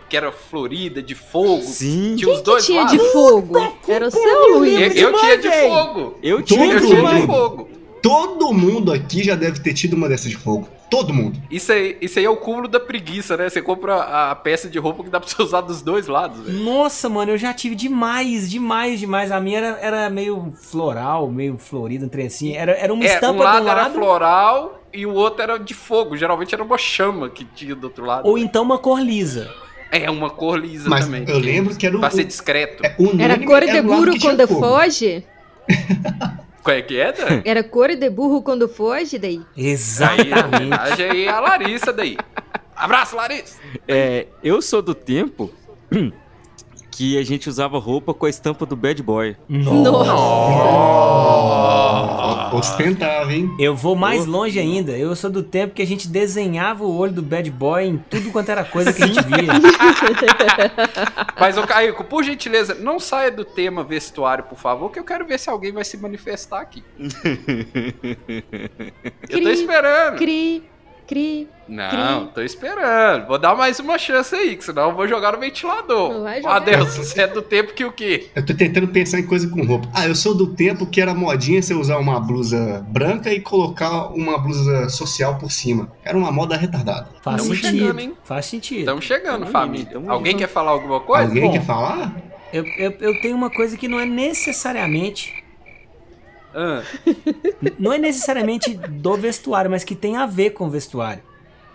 [0.09, 1.63] que era florida, de fogo?
[1.63, 2.15] Sim.
[2.17, 2.91] Tinha os Que dois tinha lados?
[3.01, 3.77] de fogo?
[3.87, 4.95] Era o seu Eu, Luiz.
[4.95, 6.19] eu tinha de fogo.
[6.21, 7.69] Eu tinha Eu tinha de fogo.
[8.03, 10.67] Todo mundo aqui já deve ter tido uma dessas de fogo.
[10.91, 11.39] Todo mundo.
[11.49, 13.49] Isso aí, isso aí é o cúmulo da preguiça, né?
[13.49, 13.95] Você compra
[14.31, 16.59] a peça de roupa que dá pra você usar dos dois lados, velho.
[16.59, 19.31] Nossa, mano, eu já tive demais, demais, demais.
[19.31, 22.53] A minha era, era meio floral, meio florida, um trem assim.
[22.53, 25.57] Era, era uma É, estampa um lado, do era lado, floral e o outro era
[25.57, 26.15] de fogo.
[26.17, 28.27] Geralmente era uma chama que tinha do outro lado.
[28.27, 29.49] ou então uma cor lisa.
[29.91, 31.23] É, uma cor lisa Mas também.
[31.27, 31.99] eu lembro que era o.
[32.01, 32.83] Pra ser discreto.
[32.85, 34.59] é, Era cor de era o lado burro que tinha quando fogo.
[34.61, 35.23] foge?
[36.63, 37.41] Qual é que é, Dan?
[37.43, 39.41] Era cor de burro quando foge, daí?
[39.55, 40.33] Aí, Exatamente.
[40.55, 42.17] homenagem aí a Larissa daí.
[42.75, 43.59] Abraço, Larissa!
[43.87, 45.51] É, eu sou do tempo
[46.95, 49.35] que a gente usava roupa com a estampa do Bad Boy.
[49.67, 51.43] Ó,
[52.53, 53.51] Ostentava, hein?
[53.59, 54.91] Eu vou mais longe ainda.
[54.91, 58.31] Eu sou do tempo que a gente desenhava o olho do bad boy em tudo
[58.31, 59.53] quanto era coisa que a gente via.
[61.39, 65.25] Mas, ô Caico, por gentileza, não saia do tema vestuário, por favor, que eu quero
[65.25, 66.83] ver se alguém vai se manifestar aqui.
[69.29, 70.17] Eu tô esperando.
[70.17, 70.63] Cri,
[71.07, 71.47] cri.
[71.67, 73.27] Não, tô esperando.
[73.27, 76.11] Vou dar mais uma chance aí, que senão eu vou jogar no ventilador.
[76.13, 76.55] Não vai jogar.
[76.57, 78.27] Adeus, você é do tempo que o quê?
[78.35, 79.87] Eu tô tentando pensar em coisa com roupa.
[79.93, 84.07] Ah, eu sou do tempo que era modinha você usar uma blusa branca e colocar
[84.07, 85.89] uma blusa social por cima.
[86.03, 87.07] Era uma moda retardada.
[87.21, 87.77] Faz Tamo sentido.
[87.77, 88.13] chegando, hein?
[88.23, 88.79] Faz sentido.
[88.79, 89.85] Estamos chegando, Tamo família.
[89.93, 90.39] tamo Alguém indo.
[90.39, 91.25] quer falar alguma coisa?
[91.25, 91.51] Alguém Bom.
[91.53, 92.13] quer falar?
[92.51, 95.42] Eu, eu, eu tenho uma coisa que não é necessariamente.
[96.53, 96.81] Ah,
[97.79, 101.23] Não é necessariamente do vestuário, mas que tem a ver com o vestuário.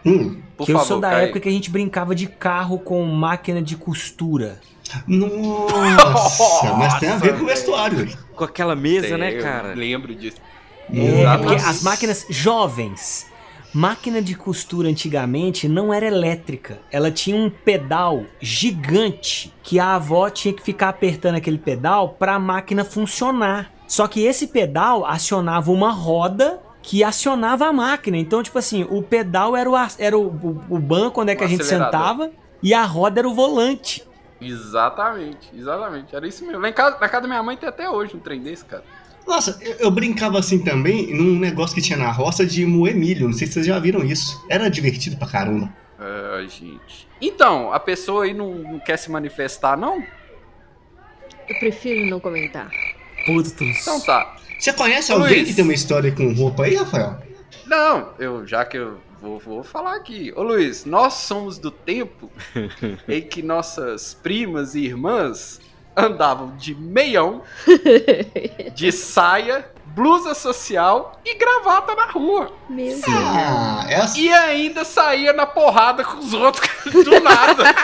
[0.06, 0.40] Hum.
[0.56, 1.24] por que favor, eu sou da Caio.
[1.24, 4.60] época que a gente brincava de carro com máquina de costura.
[5.06, 8.08] Nossa, mas tem a ver com o vestuário.
[8.34, 9.74] Com aquela mesa, Sei, né, cara?
[9.74, 10.36] Lembro disso.
[10.92, 11.38] É, Nossa.
[11.38, 13.26] porque as máquinas jovens.
[13.74, 16.78] Máquina de costura antigamente não era elétrica.
[16.90, 22.34] Ela tinha um pedal gigante que a avó tinha que ficar apertando aquele pedal para
[22.34, 23.70] a máquina funcionar.
[23.88, 28.16] Só que esse pedal acionava uma roda que acionava a máquina.
[28.16, 31.42] Então, tipo assim, o pedal era o, era o, o- o banco onde é que
[31.42, 32.30] O a gente sentava
[32.62, 34.04] e a roda era o volante.
[34.40, 36.14] Exatamente, exatamente.
[36.14, 36.60] Era isso mesmo.
[36.60, 38.84] Lá em casa, na casa da minha mãe tem até hoje um trem desse, cara.
[39.26, 43.26] Nossa, eu, eu brincava assim também num negócio que tinha na roça de moer milho.
[43.26, 44.42] Não sei se vocês já viram isso.
[44.48, 45.72] Era divertido pra caramba.
[45.98, 47.08] Ai, gente.
[47.20, 50.02] Então, a pessoa aí não, não quer se manifestar, não?
[51.48, 52.70] Eu prefiro não comentar.
[53.28, 53.82] Putos.
[53.82, 54.36] Então tá.
[54.58, 55.24] Você conhece Luiz.
[55.24, 57.18] alguém que tem uma história com roupa aí, Rafael?
[57.66, 60.32] Não, eu já que eu vou, vou falar aqui.
[60.34, 62.32] Ô Luiz, nós somos do tempo
[63.06, 65.60] em que nossas primas e irmãs
[65.94, 67.42] andavam de meião,
[68.74, 72.50] de saia, blusa social e gravata na rua.
[72.70, 73.04] Meu Deus.
[73.08, 74.18] Ah, essa...
[74.18, 77.74] E ainda saía na porrada com os outros do nada.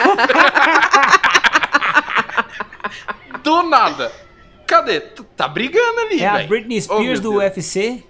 [3.43, 4.24] do nada.
[4.67, 4.99] Cadê?
[4.99, 6.49] Tu tá brigando ali, É a velho.
[6.49, 7.43] Britney Oh, Spears meu do Deus.
[7.43, 8.03] UFC?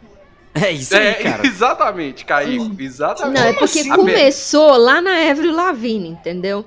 [0.53, 1.45] É isso aí, É, cara.
[1.47, 2.75] exatamente, Caíco.
[2.79, 3.35] Exatamente.
[3.39, 6.63] Não, é porque assim, começou lá na Avril Lavigne, entendeu?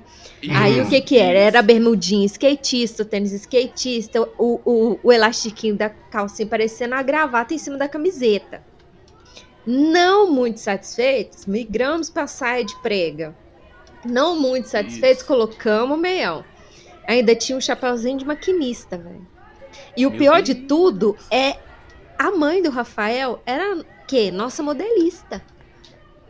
[0.55, 1.37] Aí o que que era?
[1.37, 7.01] Era a bermudinha skatista, o tênis skatista, o, o, o elastiquinho da calcinha parecendo a
[7.01, 8.63] gravata em cima da camiseta.
[9.65, 13.35] Não muito satisfeitos, migramos para saia de prega.
[14.05, 16.45] Não muito satisfeitos, colocamos o meião.
[17.05, 19.27] Ainda tinha um chapéuzinho de maquinista, velho.
[19.95, 20.45] E o Meu pior Deus.
[20.45, 21.57] de tudo é
[22.17, 25.41] a mãe do Rafael era que nossa modelista.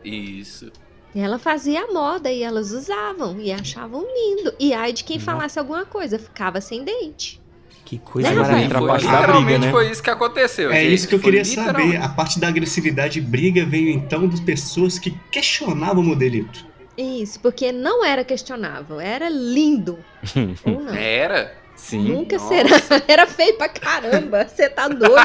[0.04, 0.70] Isso.
[1.14, 4.54] E Ela fazia moda e elas usavam e achavam lindo.
[4.60, 7.40] E ai de quem falasse alguma coisa, ficava sem dente.
[7.84, 8.78] Que coisa Né, maravilhosa.
[8.78, 9.70] Foi, briga, literalmente né?
[9.72, 10.70] foi isso que aconteceu.
[10.70, 10.94] É gente.
[10.94, 11.96] isso que eu Foi queria saber.
[11.96, 16.64] A parte da agressividade e briga veio então das pessoas que questionavam o modelito.
[16.96, 19.98] Isso, porque não era questionável, era lindo.
[20.64, 20.94] Ou não.
[20.94, 21.59] Era?
[21.80, 22.12] Sim.
[22.12, 22.48] Nunca nossa.
[22.48, 22.68] será.
[23.08, 24.46] Era feio pra caramba.
[24.46, 25.08] Você tá doido.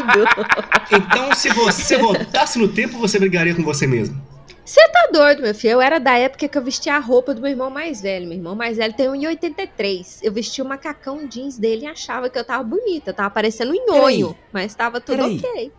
[0.91, 4.19] Então, se você voltasse no tempo, você brigaria com você mesmo.
[4.63, 5.71] Você tá doido, meu filho.
[5.73, 8.27] Eu era da época que eu vestia a roupa do meu irmão mais velho.
[8.27, 10.19] Meu irmão mais velho tem 1,83.
[10.23, 13.09] Eu vestia o macacão jeans dele e achava que eu tava bonita.
[13.09, 15.37] Eu tava parecendo um nhonho, mas tava tudo Peraí.
[15.37, 15.71] ok.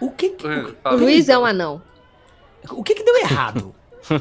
[0.00, 0.96] O que que, É, O fala.
[0.96, 1.80] Luiz é um anão.
[2.70, 3.74] o que, que deu errado?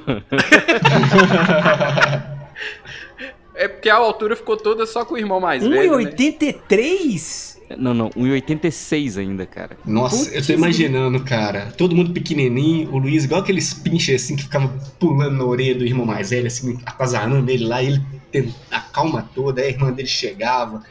[3.61, 5.95] É porque a altura ficou toda só com o irmão mais velho.
[5.95, 6.03] né?
[6.11, 7.57] 1,83?
[7.77, 9.77] Não, não, 1,86 ainda, cara.
[9.85, 11.71] Nossa, eu Putz, tô imaginando, cara.
[11.77, 14.67] Todo mundo pequenininho, o Luiz, igual aqueles pinches assim que ficava
[14.99, 18.01] pulando na orelha do irmão mais velho, assim, atazanando ele lá, e ele
[18.31, 20.81] tendo a calma toda, aí a irmã dele chegava,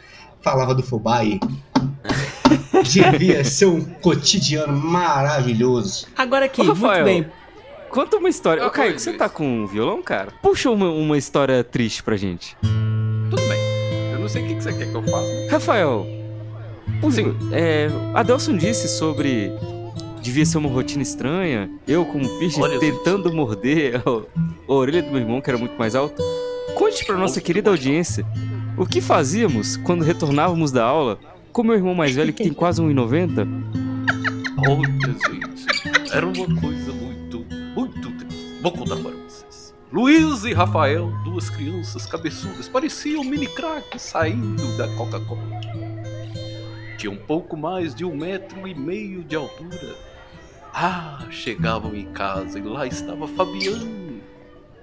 [0.41, 1.41] falava do fubá e.
[2.85, 6.07] Devia ser um cotidiano maravilhoso.
[6.16, 7.27] Agora aqui, Ô, muito bem.
[7.91, 8.62] Conta uma história.
[8.62, 10.32] Ô, Ah, Caio, você tá com um violão, cara?
[10.43, 12.57] Puxa uma, uma história triste pra gente.
[12.61, 13.61] Tudo bem.
[14.12, 15.49] Eu não sei o que que você quer que eu faça.
[15.51, 16.07] Rafael,
[17.03, 17.36] o- Sim.
[17.53, 19.51] é, Adelson disse sobre
[20.22, 21.68] devia ser uma rotina estranha.
[21.88, 22.24] Eu, como
[22.61, 24.03] Olha, tentando morder a,
[24.68, 26.22] a orelha do meu irmão, que era muito mais alto.
[26.74, 28.24] Conte pra nossa querida audiência
[28.76, 31.18] o que fazíamos quando retornávamos da aula
[31.53, 33.47] com meu irmão mais velho, que tem quase 1,90.
[34.68, 36.93] Olha, gente, era uma coisa
[38.61, 39.74] Vou contar para vocês.
[39.90, 45.61] Luiz e Rafael, duas crianças cabeçudas, pareciam mini craques saindo da Coca-Cola.
[46.98, 49.96] Tinham um pouco mais de um metro e meio de altura.
[50.74, 54.20] Ah, chegavam em casa e lá estava Fabiano.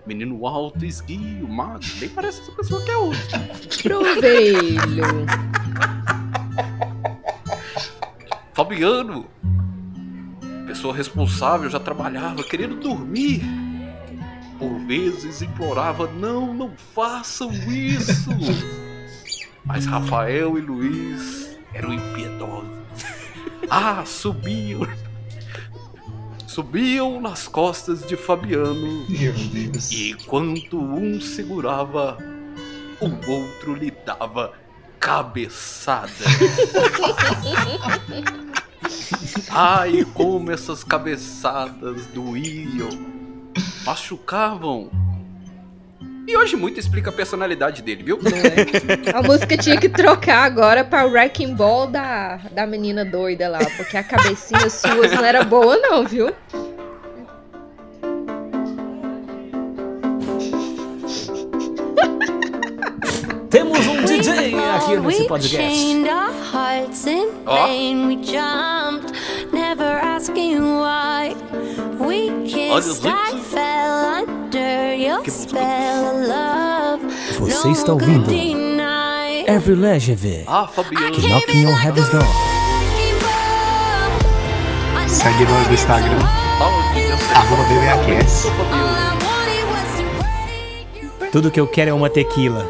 [0.07, 3.27] Menino alto, esguio, magro, bem parece essa pessoa que é hoje.
[3.83, 5.25] Provelho.
[8.53, 9.27] Fabiano,
[10.65, 13.66] pessoa responsável, já trabalhava querendo dormir.
[14.57, 18.29] Por vezes implorava: não, não façam isso.
[19.63, 22.77] Mas Rafael e Luiz eram impiedosos.
[23.69, 24.87] Ah, subiam.
[26.47, 29.05] subiam nas costas de Fabiano.
[29.09, 29.91] Meu Deus.
[29.91, 32.17] E enquanto um segurava,
[33.01, 34.53] o outro lhe dava
[34.99, 36.11] cabeçada.
[39.51, 42.89] Ai, como essas cabeçadas doíam,
[43.85, 44.89] machucavam.
[46.27, 48.19] E hoje muito explica a personalidade dele, viu?
[49.15, 53.95] A música tinha que trocar agora pra Wrecking Ball da, da menina doida lá, porque
[53.95, 56.33] a cabecinha suas não era boa não, viu?
[63.49, 65.57] Temos um DJ aqui nesse podcast.
[65.57, 66.07] chained
[72.07, 77.01] We kissed, I fell under your spell of love.
[77.37, 78.31] Você está ouvindo.
[79.45, 81.09] Every Leisure Ah, Fabiano.
[81.17, 82.23] Knocking on Heaven's Door.
[85.07, 86.19] Segue nós no Instagram.
[87.35, 88.45] Arroba BBAQS.
[91.31, 92.65] Tudo que eu quero é uma tequila.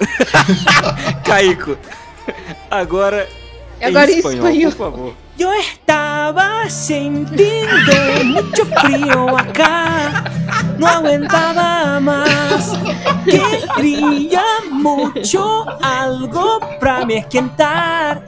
[1.24, 1.76] Caico.
[2.70, 3.28] Agora.
[3.82, 4.72] Agora em em espanhol, espanhol.
[4.72, 5.14] por favor.
[5.40, 7.92] Yo estaba sintiendo
[8.24, 10.22] mucho frío acá,
[10.76, 12.78] no aguantaba más.
[13.24, 18.22] Quería mucho algo para me esquentar,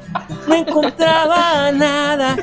[0.49, 2.35] no encontraba nada.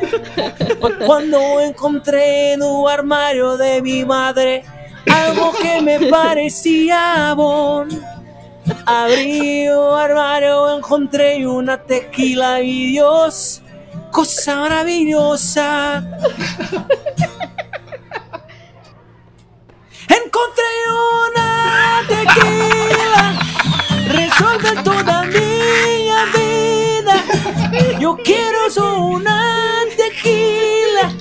[1.03, 4.63] Cuando encontré en un armario de mi madre
[5.11, 7.89] algo que me parecía bon.
[8.86, 13.63] Abrí un armario, encontré una tequila y Dios,
[14.12, 16.03] cosa maravillosa.
[20.07, 20.72] Encontré
[21.36, 23.26] una tequila,
[24.07, 25.39] resuelve toda mi
[26.34, 27.16] vida.
[27.99, 31.14] Yo quiero solo una tequila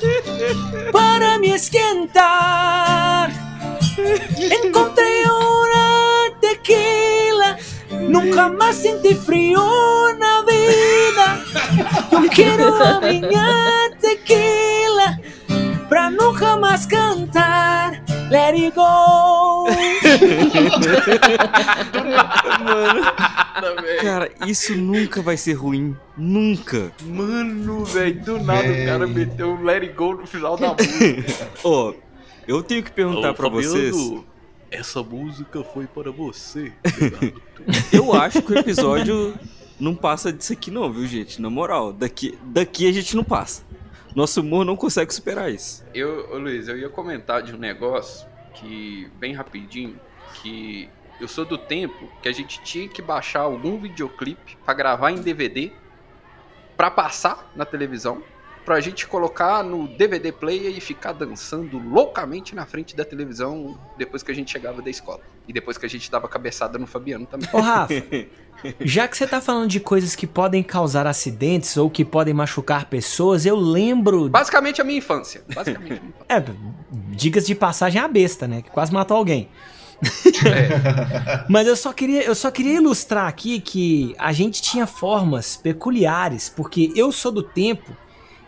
[0.93, 3.30] para mi esquentar.
[4.64, 5.08] Encontré
[8.09, 9.61] nunca más sentí frío
[10.19, 11.45] na vida.
[12.11, 15.21] Yo quiero a minha tequila
[15.89, 18.03] pra nunca mais cantar.
[18.31, 19.67] Let it go.
[22.63, 23.03] Mano,
[24.01, 25.97] cara, isso nunca vai ser ruim.
[26.17, 26.93] Nunca.
[27.05, 31.49] Mano, velho, do nada o cara meteu um let it go no final da música.
[31.65, 31.95] Ó,
[32.47, 33.97] eu tenho que perguntar Ô, pra Fabiano, vocês.
[34.71, 36.73] Essa música foi para você.
[37.93, 39.39] Eu acho que o episódio
[39.81, 41.41] não passa disso aqui, não, viu, gente?
[41.41, 43.62] Na moral, daqui, daqui a gente não passa.
[44.14, 45.85] Nosso humor não consegue superar isso.
[45.95, 49.99] Eu, ô Luiz, eu ia comentar de um negócio que, bem rapidinho,
[50.35, 50.89] que
[51.21, 55.21] eu sou do tempo que a gente tinha que baixar algum videoclipe pra gravar em
[55.21, 55.73] DVD
[56.77, 58.23] pra passar na televisão,
[58.69, 64.23] pra gente colocar no DVD player e ficar dançando loucamente na frente da televisão depois
[64.23, 65.21] que a gente chegava da escola.
[65.49, 67.49] E depois que a gente dava cabeçada no Fabiano também.
[67.51, 67.95] Ô, Rafa,
[68.81, 72.85] já que você tá falando de coisas que podem causar acidentes ou que podem machucar
[72.91, 74.29] pessoas, eu lembro.
[74.29, 75.43] Basicamente a minha infância.
[75.49, 75.95] Basicamente.
[75.95, 76.29] a minha infância.
[76.29, 76.45] É,
[77.16, 78.61] dicas de passagem a besta, né?
[78.61, 79.49] Que quase matou alguém.
[81.49, 86.51] Mas eu só queria, eu só queria ilustrar aqui que a gente tinha formas peculiares,
[86.51, 87.97] porque eu sou do tempo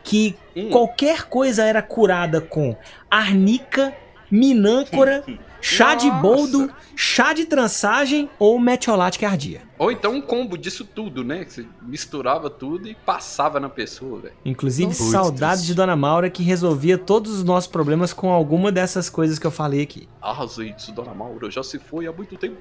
[0.02, 0.36] que
[0.70, 2.76] qualquer coisa era curada com
[3.10, 3.94] arnica,
[4.30, 5.24] minâncora,
[5.60, 9.62] chá de boldo, chá de trançagem ou metiolate que ardia.
[9.78, 11.44] Ou então um combo disso tudo, né?
[11.44, 14.34] Que você misturava tudo e passava na pessoa, velho.
[14.44, 15.10] Inclusive, Putz.
[15.10, 19.46] saudades de Dona Maura que resolvia todos os nossos problemas com alguma dessas coisas que
[19.46, 20.08] eu falei aqui.
[20.22, 22.56] Ah, gente, Dona Maura já se foi há muito tempo.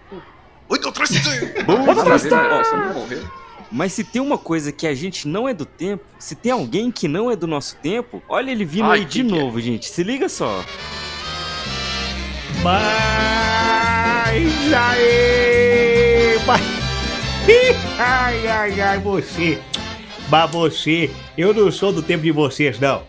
[0.69, 1.19] Muito triste!
[1.65, 2.29] Muito triste!
[2.29, 3.23] Nossa, não morreu.
[3.71, 6.91] Mas se tem uma coisa que a gente não é do tempo, se tem alguém
[6.91, 9.23] que não é do nosso tempo, olha ele vindo Ai, aí de é?
[9.23, 9.87] novo, gente.
[9.87, 10.63] Se liga só.
[12.63, 16.61] Mas aí, mas...
[17.99, 19.59] ai, ai, ai, você,
[20.29, 23.03] mas você, eu não sou do tempo de vocês, não.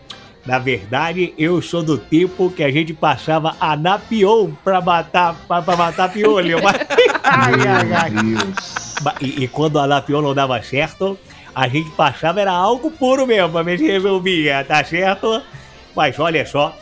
[0.45, 5.75] Na verdade, eu sou do tempo que a gente passava anapion pra matar, pra, pra
[5.77, 6.59] matar piolho.
[6.63, 6.75] Mas...
[7.23, 8.11] ai, ai, ai.
[8.11, 8.90] Ba-
[9.21, 11.17] E, e quando a anapion não dava certo,
[11.53, 15.41] a gente passava, era algo puro mesmo, ver se resolvia, tá certo?
[15.95, 16.77] Mas olha só,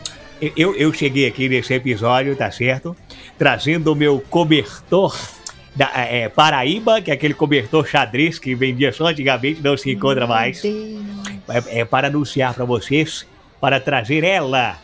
[0.56, 2.96] eu, eu cheguei aqui nesse episódio, tá certo?
[3.38, 5.18] Trazendo o meu cobertor
[5.76, 10.28] da é, Paraíba, que é aquele cobertor xadrez que vendia só antigamente, não se encontra
[10.28, 10.64] mais.
[10.64, 13.26] É, é para anunciar para vocês,
[13.60, 14.78] para trazer ela.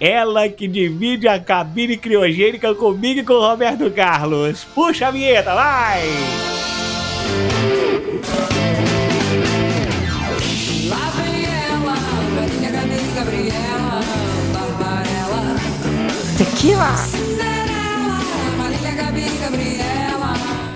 [0.00, 4.64] Ela que divide a cabine criogênica comigo e com o Roberto Carlos.
[4.74, 6.02] Puxa a vinheta, vai!
[10.88, 11.94] Lá vem ela,
[12.34, 12.70] velhinha
[13.14, 14.00] Gabriela,
[14.52, 15.56] Gabriela,
[16.36, 16.94] Tequila!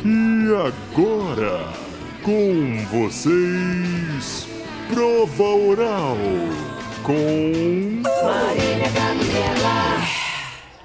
[0.04, 1.68] E agora,
[2.22, 4.46] com vocês,
[4.88, 6.16] prova oral
[7.02, 8.02] com.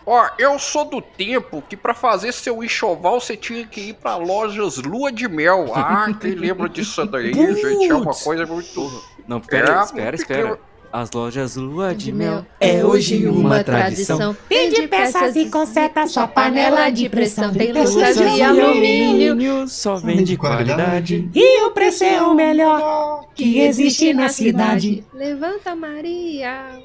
[0.06, 4.16] Ó, eu sou do tempo que pra fazer seu enxoval você tinha que ir pra
[4.18, 5.72] lojas Lua de Mel.
[5.74, 7.89] Ah, quem lembra disso daí, gente?
[7.89, 9.04] É uma coisa muito.
[9.28, 10.60] Não, pera, É, espera, espera.
[10.91, 14.38] As lojas Lua de Mel É hoje uma tradição.
[14.47, 17.51] Vende peças e conserta sua panela de pressão.
[17.51, 19.68] Tem lustres de alumínio.
[19.68, 21.28] Só vende qualidade.
[21.34, 25.04] E o preço é o melhor que existe na cidade.
[25.14, 26.78] Levanta Maria,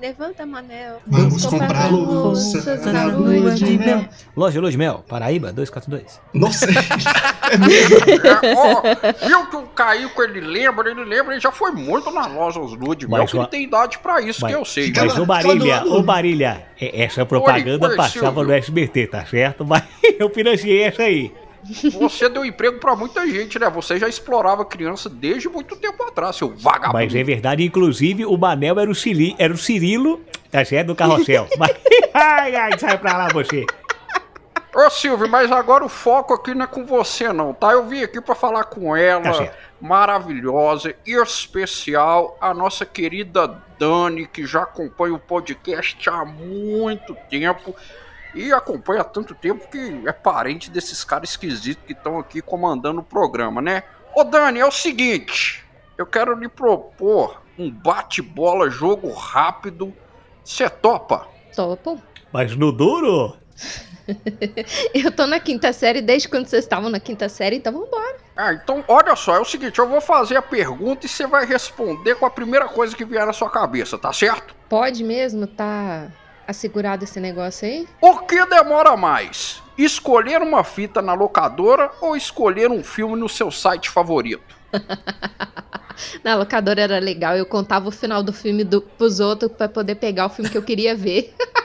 [0.00, 1.00] levanta Manel.
[1.06, 4.04] Vamos comprar louça na lua de mel.
[4.36, 6.20] Loja Luz Mel, Paraíba 242.
[6.34, 6.66] Nossa,
[7.46, 12.30] É, ó, viu que o Caíco ele lembra, ele lembra, ele já foi muito nas
[12.32, 14.92] lojas Lua de Mel, Mas que ele tem idade pra isso, que eu sei.
[14.94, 19.64] Mas, ô Marília, ô Marília, é- essa propaganda Oi, passava no SBT, tá certo?
[19.64, 19.82] Mas
[20.18, 21.32] eu financiei essa aí.
[22.00, 23.68] Você deu emprego pra muita gente, né?
[23.70, 26.92] Você já explorava criança desde muito tempo atrás, seu vagabundo.
[26.94, 30.88] Mas é verdade, inclusive o Manel era o, Cili, era o Cirilo, tá certo?
[30.88, 31.48] Do carrossel.
[31.58, 31.74] Mas,
[32.14, 33.64] ai, ai, sai pra lá você.
[34.74, 37.72] Ô Silvio, mas agora o foco aqui não é com você não, tá?
[37.72, 39.56] Eu vim aqui pra falar com Tá ela, certo.
[39.80, 47.74] maravilhosa e especial, a nossa querida Dani, que já acompanha o podcast há muito tempo.
[48.36, 53.00] E acompanha há tanto tempo que é parente desses caras esquisitos que estão aqui comandando
[53.00, 53.82] o programa, né?
[54.14, 55.64] Ô Dani, é o seguinte,
[55.96, 59.90] eu quero lhe propor um bate-bola, jogo rápido.
[60.44, 61.26] Você topa?
[61.54, 62.00] Topo.
[62.30, 63.34] Mas no duro?
[64.94, 68.16] Eu tô na quinta série desde quando vocês estavam na quinta série, então vambora.
[68.36, 71.44] Ah, então olha só, é o seguinte, eu vou fazer a pergunta e você vai
[71.44, 74.54] responder com a primeira coisa que vier na sua cabeça, tá certo?
[74.68, 76.08] Pode mesmo tá
[76.46, 77.88] assegurado esse negócio aí?
[78.00, 79.62] O que demora mais?
[79.76, 84.56] Escolher uma fita na locadora ou escolher um filme no seu site favorito?
[86.22, 89.94] Na locadora era legal, eu contava o final do filme do, pros outros pra poder
[89.94, 91.34] pegar o filme que eu queria ver.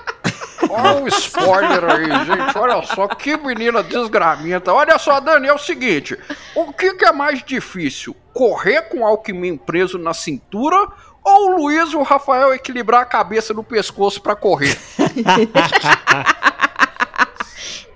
[0.69, 2.57] Olha o spoiler aí, gente.
[2.57, 4.71] Olha só, que menina desgramenta.
[4.71, 6.17] Olha só, Dani, é o seguinte:
[6.55, 8.15] o que, que é mais difícil?
[8.33, 10.87] Correr com o Alckmin preso na cintura
[11.23, 14.77] ou o Luiz e o Rafael equilibrar a cabeça no pescoço pra correr?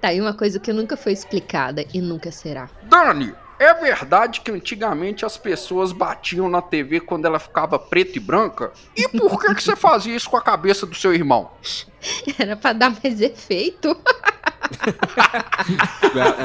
[0.01, 2.69] Tá aí uma coisa que nunca foi explicada e nunca será.
[2.83, 8.19] Dani, é verdade que antigamente as pessoas batiam na TV quando ela ficava preta e
[8.19, 8.71] branca?
[8.95, 11.49] E por que, que você fazia isso com a cabeça do seu irmão?
[12.37, 13.97] Era pra dar mais efeito.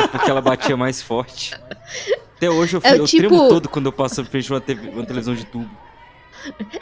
[0.00, 1.54] É porque ela batia mais forte.
[2.36, 4.60] Até hoje eu, É o eu tipo- tremo todo quando eu passo frente a uma,
[4.60, 5.70] TV, uma televisão de tubo.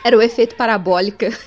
[0.04, 1.30] Era o efeito parabólica.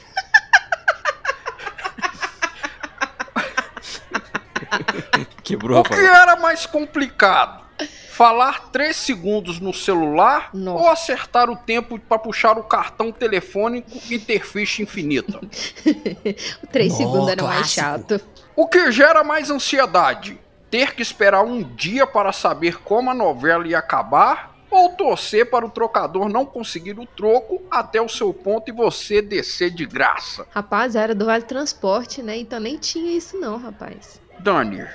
[5.43, 7.62] Quebrou a O que era mais complicado?
[8.09, 14.20] Falar 3 segundos no celular ou acertar o tempo pra puxar o cartão telefônico e
[14.20, 15.39] ter ficha infinita?
[16.64, 18.22] O 3 segundos era mais chato.
[18.55, 20.39] O que gera mais ansiedade?
[20.70, 25.65] Ter que esperar um dia para saber como a novela ia acabar ou torcer para
[25.65, 30.47] o trocador não conseguir o troco até o seu ponto e você descer de graça?
[30.51, 32.38] Rapaz, era do Vale Transporte, né?
[32.38, 34.19] Então nem tinha isso não, rapaz.
[34.39, 34.88] Dani,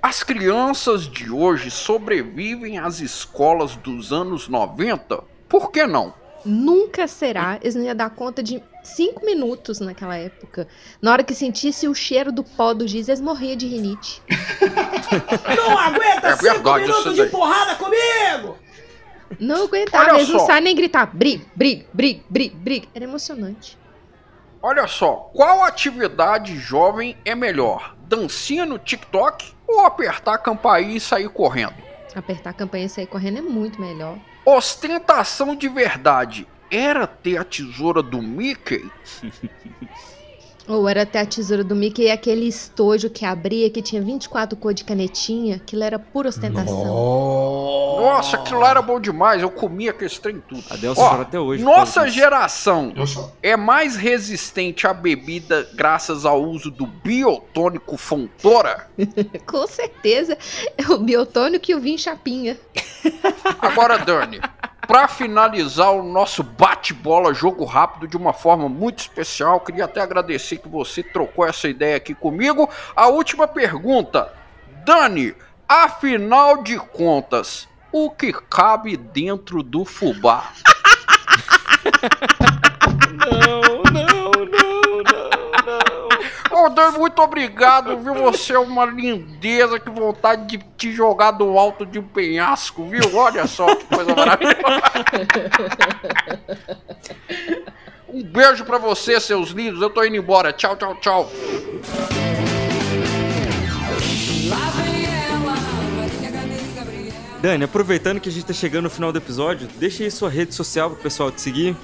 [0.00, 5.22] as crianças de hoje sobrevivem às escolas dos anos 90?
[5.48, 6.14] Por que não?
[6.44, 7.58] Nunca será.
[7.60, 10.68] Eles não iam dar conta de 5 minutos naquela época.
[11.02, 14.22] Na hora que sentisse o cheiro do pó do giz, eles morriam de rinite.
[15.56, 18.56] Não aguenta É cinco verdade minutos de porrada comigo!
[19.40, 20.46] Não aguentava, Olha eles não só.
[20.46, 21.06] sabem nem gritar.
[21.06, 22.88] Briga, briga, briga, briga, briga.
[22.94, 23.76] Era emocionante.
[24.62, 27.94] Olha só, qual atividade jovem é melhor?
[28.08, 31.74] Dancinha no TikTok ou apertar a campainha e sair correndo?
[32.14, 34.18] Apertar a campanha e sair correndo é muito melhor.
[34.44, 38.90] Ostentação de verdade era ter a tesoura do Mickey?
[40.68, 44.56] Ou era até a tesoura do Mickey e aquele estojo que abria, que tinha 24
[44.56, 45.56] cores de canetinha.
[45.56, 46.84] Aquilo era pura ostentação.
[48.00, 50.64] Nossa, aquilo lá era bom demais, eu comia aquele trem tudo.
[50.70, 52.92] Adelson Ó, até hoje Nossa geração
[53.42, 58.88] é mais resistente à bebida graças ao uso do biotônico Fontoura?
[59.46, 60.36] Com certeza.
[60.76, 62.56] É o biotônico e o vinho chapinha.
[63.60, 64.40] Agora, Dani,
[64.86, 70.58] pra finalizar o nosso bate-bola jogo rápido de uma forma muito especial, queria até agradecer
[70.58, 72.68] que você trocou essa ideia aqui comigo.
[72.94, 74.32] A última pergunta,
[74.84, 75.34] Dani,
[75.68, 80.52] afinal de contas, o que cabe dentro do fubá?
[86.68, 88.14] Dani, muito obrigado, viu?
[88.14, 93.02] Você é uma lindeza, que vontade de te jogar do alto de um penhasco, viu?
[93.14, 94.82] Olha só que coisa maravilhosa.
[98.08, 99.82] Um beijo pra você, seus lindos.
[99.82, 100.52] Eu tô indo embora.
[100.52, 101.30] Tchau, tchau, tchau.
[107.40, 110.54] Dani, aproveitando que a gente tá chegando no final do episódio, deixa aí sua rede
[110.54, 111.76] social pro pessoal te seguir.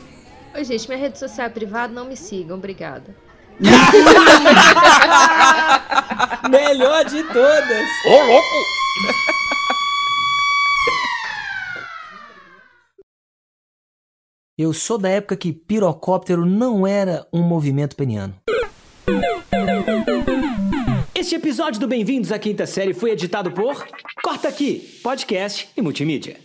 [0.55, 3.15] Oi, gente, minha rede social é privada, não me sigam, obrigada.
[6.51, 7.89] Melhor de todas.
[8.07, 8.57] Ô, louco!
[14.59, 18.35] Eu sou da época que pirocóptero não era um movimento peniano.
[21.15, 23.87] Este episódio do Bem-vindos à Quinta Série foi editado por
[24.23, 26.37] Corta Aqui, podcast e multimídia.